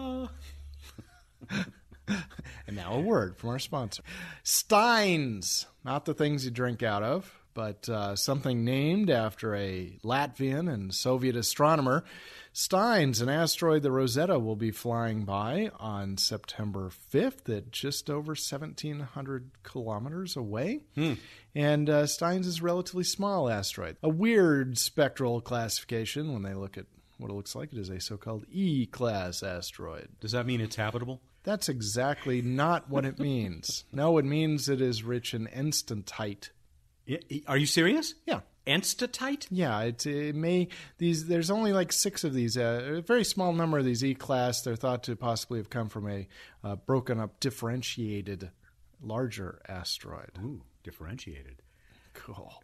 Now 2.85 2.97
a 2.97 3.01
word 3.01 3.39
from 3.39 3.51
our 3.51 3.59
sponsor 3.59 4.03
Steins. 4.43 5.67
Not 5.85 6.05
the 6.05 6.13
things 6.13 6.45
you 6.45 6.51
drink 6.51 6.83
out 6.83 7.03
of, 7.03 7.35
but 7.55 7.89
uh, 7.89 8.15
something 8.15 8.63
named 8.65 9.09
after 9.09 9.55
a 9.55 9.99
Latvian 10.05 10.71
and 10.73 10.95
Soviet 10.95 11.35
astronomer. 11.35 12.05
Steins, 12.53 13.23
an 13.23 13.31
asteroid 13.31 13.83
the 13.83 13.91
Rosetta 13.91 14.39
will 14.39 14.57
be 14.57 14.71
flying 14.71 15.25
by 15.25 15.71
on 15.79 16.19
September 16.19 16.91
5th 17.13 17.55
at 17.57 17.71
just 17.71 18.11
over 18.11 18.31
1,700 18.33 19.51
kilometers 19.63 20.37
away. 20.37 20.81
And 21.55 21.89
uh, 21.89 22.07
Steins 22.07 22.47
is 22.47 22.61
a 22.61 22.65
relatively 22.65 23.05
small 23.05 23.49
asteroid. 23.49 23.97
A 24.03 24.09
weird 24.11 24.77
spectral 24.77 25.41
classification 25.41 26.35
when 26.35 26.43
they 26.43 26.55
look 26.55 26.77
at 26.77 26.87
what 27.19 27.31
it 27.31 27.35
looks 27.35 27.55
like. 27.55 27.73
It 27.73 27.79
is 27.79 27.89
a 27.89 28.01
so 28.01 28.17
called 28.19 28.45
E 28.51 28.85
class 28.87 29.43
asteroid. 29.43 30.09
Does 30.21 30.33
that 30.33 30.47
mean 30.47 30.61
it's 30.61 30.77
habitable? 30.77 31.23
That's 31.45 31.69
exactly 31.69 32.43
not 32.43 32.91
what 32.91 33.05
it 33.05 33.19
means. 33.19 33.85
no, 33.93 34.19
it 34.19 34.25
means 34.25 34.69
it 34.69 34.81
is 34.81 35.05
rich 35.05 35.35
in 35.35 35.47
enstatite. 35.49 36.51
Are 37.47 37.59
you 37.59 37.67
serious? 37.67 38.15
Yeah. 38.27 38.41
Enstatite? 38.67 39.47
Yeah, 39.51 39.79
it, 39.83 40.07
it 40.07 40.35
may 40.35 40.69
these. 40.97 41.27
There's 41.27 41.51
only 41.51 41.75
like 41.75 41.93
six 41.93 42.25
of 42.25 42.33
these. 42.33 42.57
Uh, 42.57 42.95
a 42.97 43.01
very 43.03 43.25
small 43.25 43.53
number 43.53 43.77
of 43.77 43.85
these 43.85 44.03
E 44.03 44.15
class. 44.15 44.63
They're 44.63 44.75
thought 44.75 45.05
to 45.05 45.17
possibly 45.17 45.59
have 45.59 45.69
come 45.69 45.91
from 45.91 46.09
a 46.09 46.27
uh, 46.65 46.77
broken 46.77 47.21
up, 47.21 47.41
differentiated, 47.41 48.51
larger 49.03 49.61
asteroid. 49.69 50.31
Ooh, 50.43 50.63
differentiated. 50.83 51.63
Cool. 52.15 52.55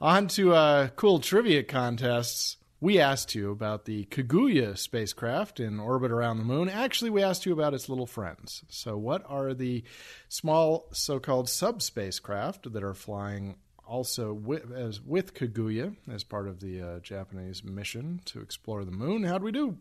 On 0.00 0.28
to 0.28 0.54
uh, 0.54 0.88
cool 0.88 1.18
trivia 1.18 1.64
contests. 1.64 2.56
We 2.82 2.98
asked 2.98 3.36
you 3.36 3.52
about 3.52 3.84
the 3.84 4.06
Kaguya 4.06 4.76
spacecraft 4.76 5.60
in 5.60 5.78
orbit 5.78 6.10
around 6.10 6.38
the 6.38 6.44
moon. 6.44 6.68
Actually, 6.68 7.10
we 7.10 7.22
asked 7.22 7.46
you 7.46 7.52
about 7.52 7.74
its 7.74 7.88
little 7.88 8.08
friends. 8.08 8.64
So, 8.70 8.98
what 8.98 9.22
are 9.28 9.54
the 9.54 9.84
small 10.28 10.88
so 10.92 11.20
called 11.20 11.46
subspacecraft 11.46 12.72
that 12.72 12.82
are 12.82 12.92
flying 12.92 13.54
also 13.86 14.32
with, 14.32 14.72
as, 14.72 15.00
with 15.00 15.32
Kaguya 15.32 15.94
as 16.10 16.24
part 16.24 16.48
of 16.48 16.58
the 16.58 16.82
uh, 16.82 16.98
Japanese 16.98 17.62
mission 17.62 18.20
to 18.24 18.40
explore 18.40 18.84
the 18.84 18.90
moon? 18.90 19.22
How'd 19.22 19.44
we 19.44 19.52
do? 19.52 19.76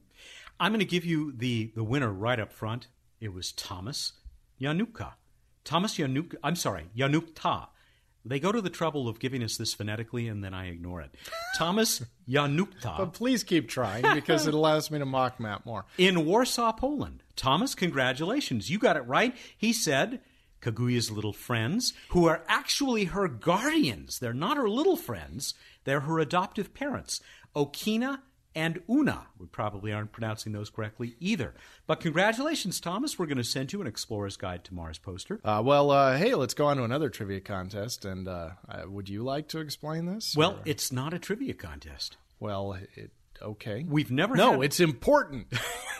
I'm 0.59 0.71
going 0.71 0.77
to 0.77 0.85
give 0.85 1.03
you 1.03 1.33
the, 1.35 1.71
the 1.73 1.83
winner 1.83 2.11
right 2.11 2.39
up 2.39 2.53
front. 2.53 2.85
It 3.19 3.33
was 3.33 3.51
Thomas 3.51 4.13
Yanuka. 4.61 5.13
Thomas 5.63 5.97
Yanuka. 5.97 6.35
I'm 6.43 6.55
sorry, 6.55 6.85
Yanukta. 6.95 7.69
They 8.23 8.39
go 8.39 8.51
to 8.51 8.61
the 8.61 8.69
trouble 8.69 9.07
of 9.07 9.19
giving 9.19 9.43
us 9.43 9.57
this 9.57 9.73
phonetically, 9.73 10.27
and 10.27 10.43
then 10.43 10.53
I 10.53 10.67
ignore 10.67 11.01
it. 11.01 11.11
Thomas 11.57 12.03
Yanukta. 12.29 12.97
But 12.97 13.13
please 13.13 13.43
keep 13.43 13.67
trying 13.67 14.03
because 14.13 14.47
it 14.47 14.53
allows 14.53 14.91
me 14.91 14.99
to 14.99 15.05
mock 15.05 15.39
Matt 15.39 15.65
more. 15.65 15.85
in 15.97 16.25
Warsaw, 16.25 16.71
Poland. 16.73 17.23
Thomas, 17.35 17.73
congratulations. 17.75 18.69
You 18.69 18.77
got 18.77 18.97
it 18.97 19.01
right. 19.07 19.35
He 19.57 19.73
said 19.73 20.21
Kaguya's 20.61 21.09
little 21.09 21.33
friends, 21.33 21.93
who 22.09 22.27
are 22.27 22.43
actually 22.47 23.05
her 23.05 23.27
guardians. 23.27 24.19
They're 24.19 24.33
not 24.33 24.57
her 24.57 24.69
little 24.69 24.95
friends, 24.97 25.55
they're 25.85 26.01
her 26.01 26.19
adoptive 26.19 26.73
parents, 26.73 27.19
Okina 27.55 28.19
and 28.55 28.81
Ouna. 28.89 29.27
We 29.37 29.45
probably 29.47 29.93
aren't 29.93 30.11
pronouncing 30.11 30.51
those 30.51 30.69
correctly 30.69 31.15
either. 31.19 31.53
But 31.87 31.99
congratulations, 31.99 32.79
Thomas. 32.79 33.17
We're 33.17 33.25
going 33.25 33.37
to 33.37 33.43
send 33.43 33.73
you 33.73 33.81
an 33.81 33.87
Explorer's 33.87 34.37
Guide 34.37 34.63
to 34.65 34.73
Mars 34.73 34.97
poster. 34.97 35.39
Uh, 35.43 35.61
well, 35.63 35.91
uh, 35.91 36.17
hey, 36.17 36.35
let's 36.35 36.53
go 36.53 36.67
on 36.67 36.77
to 36.77 36.83
another 36.83 37.09
trivia 37.09 37.39
contest. 37.41 38.05
And 38.05 38.27
uh, 38.27 38.51
uh, 38.67 38.83
would 38.87 39.09
you 39.09 39.23
like 39.23 39.47
to 39.49 39.59
explain 39.59 40.05
this? 40.05 40.35
Well, 40.35 40.53
or- 40.53 40.61
it's 40.65 40.91
not 40.91 41.13
a 41.13 41.19
trivia 41.19 41.53
contest. 41.53 42.17
well, 42.39 42.77
it, 42.95 43.11
okay. 43.41 43.85
We've 43.87 44.11
never 44.11 44.35
no, 44.35 44.53
had- 44.53 44.63
it's 44.63 44.79
important. 44.79 45.47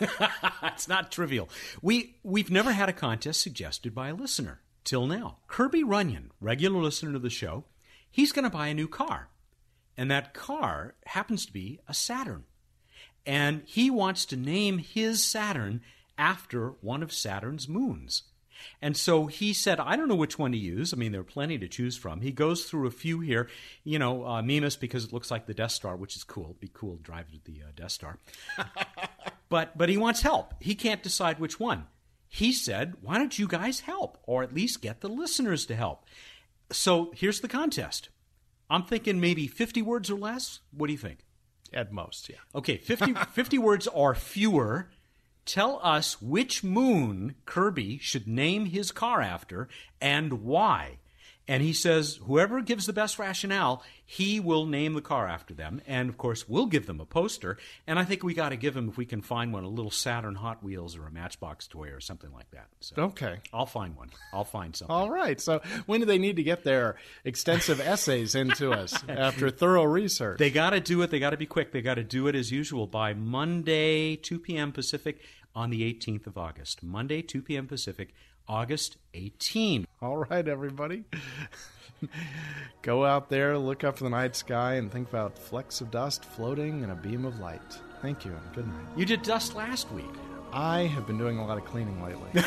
it's 0.62 0.88
not 0.88 1.12
trivial. 1.12 1.48
We 1.80 2.16
we've 2.22 2.50
never 2.50 2.72
had 2.72 2.88
a 2.88 2.92
contest 2.92 3.40
suggested 3.40 3.94
by 3.94 4.08
a 4.08 4.14
listener 4.14 4.60
till 4.84 5.06
now. 5.06 5.38
Kirby 5.46 5.84
Runyon, 5.84 6.32
regular 6.40 6.80
listener 6.80 7.12
to 7.12 7.18
the 7.18 7.30
show, 7.30 7.64
he's 8.10 8.32
going 8.32 8.44
to 8.44 8.50
buy 8.50 8.68
a 8.68 8.74
new 8.74 8.88
car, 8.88 9.28
and 9.96 10.10
that 10.10 10.34
car 10.34 10.94
happens 11.06 11.46
to 11.46 11.52
be 11.52 11.80
a 11.88 11.94
Saturn, 11.94 12.44
and 13.26 13.62
he 13.64 13.90
wants 13.90 14.24
to 14.26 14.36
name 14.36 14.78
his 14.78 15.24
Saturn 15.24 15.82
after 16.18 16.70
one 16.80 17.02
of 17.02 17.12
Saturn's 17.12 17.68
moons. 17.68 18.22
And 18.80 18.96
so 18.96 19.26
he 19.26 19.52
said, 19.52 19.80
I 19.80 19.96
don't 19.96 20.06
know 20.06 20.14
which 20.14 20.38
one 20.38 20.52
to 20.52 20.58
use. 20.58 20.92
I 20.92 20.96
mean, 20.96 21.10
there 21.10 21.20
are 21.20 21.24
plenty 21.24 21.58
to 21.58 21.66
choose 21.66 21.96
from. 21.96 22.20
He 22.20 22.30
goes 22.30 22.64
through 22.64 22.86
a 22.86 22.92
few 22.92 23.18
here. 23.18 23.48
You 23.82 23.98
know, 23.98 24.24
uh, 24.24 24.42
Mimas, 24.42 24.76
because 24.76 25.04
it 25.04 25.12
looks 25.12 25.32
like 25.32 25.46
the 25.46 25.54
Death 25.54 25.72
Star, 25.72 25.96
which 25.96 26.14
is 26.14 26.22
cool. 26.22 26.44
It'd 26.44 26.60
be 26.60 26.70
cool 26.72 26.96
to 26.96 27.02
drive 27.02 27.26
the 27.44 27.62
uh, 27.62 27.72
Death 27.74 27.90
Star 27.90 28.18
but 29.52 29.76
but 29.76 29.90
he 29.90 29.98
wants 29.98 30.22
help. 30.22 30.54
He 30.60 30.74
can't 30.74 31.02
decide 31.02 31.38
which 31.38 31.60
one. 31.60 31.86
He 32.26 32.52
said, 32.52 32.94
"Why 33.02 33.18
don't 33.18 33.38
you 33.38 33.46
guys 33.46 33.80
help, 33.80 34.16
or 34.22 34.42
at 34.42 34.54
least 34.54 34.80
get 34.80 35.02
the 35.02 35.10
listeners 35.10 35.66
to 35.66 35.76
help?" 35.76 36.06
So 36.70 37.12
here's 37.14 37.40
the 37.40 37.48
contest. 37.48 38.08
I'm 38.70 38.84
thinking 38.84 39.20
maybe 39.20 39.46
50 39.46 39.82
words 39.82 40.10
or 40.10 40.18
less. 40.18 40.60
What 40.72 40.86
do 40.86 40.92
you 40.92 40.98
think? 40.98 41.18
At 41.72 41.92
most, 41.92 42.28
yeah. 42.28 42.36
Okay, 42.54 42.76
50, 42.76 43.14
50 43.32 43.58
words 43.58 43.86
or 43.86 44.14
fewer. 44.14 44.90
Tell 45.44 45.80
us 45.82 46.22
which 46.22 46.62
moon 46.62 47.34
Kirby 47.46 47.98
should 47.98 48.28
name 48.28 48.66
his 48.66 48.92
car 48.92 49.20
after 49.20 49.68
and 50.00 50.44
why. 50.44 50.98
And 51.48 51.60
he 51.62 51.72
says 51.72 52.20
whoever 52.24 52.60
gives 52.60 52.86
the 52.86 52.92
best 52.92 53.18
rationale, 53.18 53.82
he 54.06 54.38
will 54.38 54.64
name 54.64 54.94
the 54.94 55.00
car 55.00 55.26
after 55.26 55.52
them. 55.52 55.80
And 55.88 56.08
of 56.08 56.16
course, 56.16 56.48
we'll 56.48 56.66
give 56.66 56.86
them 56.86 57.00
a 57.00 57.04
poster. 57.04 57.58
And 57.86 57.98
I 57.98 58.04
think 58.04 58.22
we 58.22 58.32
got 58.32 58.50
to 58.50 58.56
give 58.56 58.76
him, 58.76 58.88
if 58.88 58.96
we 58.96 59.04
can 59.06 59.22
find 59.22 59.52
one, 59.52 59.64
a 59.64 59.68
little 59.68 59.90
Saturn 59.90 60.36
Hot 60.36 60.62
Wheels 60.62 60.96
or 60.96 61.06
a 61.06 61.10
Matchbox 61.10 61.66
toy 61.66 61.88
or 61.88 61.98
something 62.00 62.32
like 62.32 62.50
that. 62.52 62.68
So 62.80 62.94
Okay. 62.96 63.40
I'll 63.52 63.66
find 63.66 63.96
one. 63.96 64.10
I'll 64.32 64.44
find 64.44 64.76
something. 64.76 64.94
All 64.94 65.10
right. 65.10 65.40
So 65.40 65.60
when 65.86 65.98
do 66.00 66.06
they 66.06 66.18
need 66.18 66.36
to 66.36 66.44
get 66.44 66.62
their 66.62 66.96
extensive 67.24 67.80
essays 67.94 68.36
into 68.36 68.70
us 68.70 68.94
after 69.08 69.50
thorough 69.50 69.84
research? 69.84 70.38
They 70.38 70.50
got 70.50 70.70
to 70.70 70.80
do 70.80 71.02
it. 71.02 71.10
They 71.10 71.18
got 71.18 71.30
to 71.30 71.36
be 71.36 71.46
quick. 71.46 71.72
They 71.72 71.82
got 71.82 71.94
to 71.94 72.04
do 72.04 72.28
it 72.28 72.36
as 72.36 72.52
usual 72.52 72.86
by 72.86 73.14
Monday, 73.14 74.14
2 74.16 74.38
p.m. 74.38 74.70
Pacific 74.70 75.20
on 75.54 75.70
the 75.70 75.82
18th 75.92 76.26
of 76.28 76.38
August. 76.38 76.82
Monday, 76.82 77.20
2 77.20 77.42
p.m. 77.42 77.66
Pacific, 77.66 78.14
August 78.48 78.96
18. 79.14 79.86
All 80.00 80.18
right, 80.18 80.46
everybody. 80.46 81.04
Go 82.82 83.04
out 83.04 83.28
there, 83.28 83.56
look 83.58 83.84
up 83.84 83.98
for 83.98 84.04
the 84.04 84.10
night 84.10 84.34
sky, 84.34 84.74
and 84.74 84.90
think 84.90 85.08
about 85.08 85.38
flecks 85.38 85.80
of 85.80 85.90
dust 85.90 86.24
floating 86.24 86.82
in 86.82 86.90
a 86.90 86.94
beam 86.94 87.24
of 87.24 87.38
light. 87.38 87.60
Thank 88.00 88.24
you, 88.24 88.32
and 88.32 88.54
good 88.54 88.66
night. 88.66 88.86
You 88.96 89.06
did 89.06 89.22
dust 89.22 89.54
last 89.54 89.90
week. 89.92 90.10
I 90.52 90.80
have 90.80 91.06
been 91.06 91.16
doing 91.16 91.38
a 91.38 91.46
lot 91.46 91.56
of 91.58 91.64
cleaning 91.64 92.02
lately. 92.02 92.42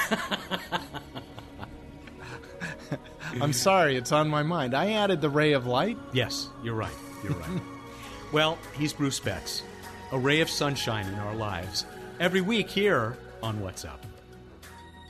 I'm 3.42 3.54
sorry, 3.54 3.96
it's 3.96 4.12
on 4.12 4.30
my 4.30 4.44
mind. 4.44 4.76
I 4.76 4.92
added 4.92 5.22
the 5.22 5.30
ray 5.30 5.54
of 5.54 5.66
light. 5.66 5.98
Yes, 6.14 6.50
you're 6.64 6.76
right. 6.76 6.94
You're 7.24 7.34
right. 7.34 7.62
well, 8.32 8.58
he's 8.78 8.94
Bruce 8.94 9.20
Betts, 9.20 9.64
a 10.12 10.20
ray 10.20 10.42
of 10.42 10.50
sunshine 10.50 11.08
in 11.08 11.16
our 11.16 11.36
lives, 11.36 11.86
every 12.20 12.42
week 12.42 12.70
here 12.70 13.18
on 13.42 13.62
What's 13.62 13.86
Up. 13.86 14.06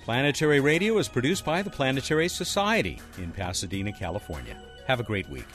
Planetary 0.05 0.59
Radio 0.59 0.99
is 0.99 1.07
produced 1.07 1.43
by 1.43 1.63
the 1.63 1.69
Planetary 1.71 2.27
Society 2.27 3.01
in 3.17 3.31
Pasadena, 3.31 3.91
California. 3.91 4.55
Have 4.85 4.99
a 4.99 5.03
great 5.03 5.27
week. 5.31 5.47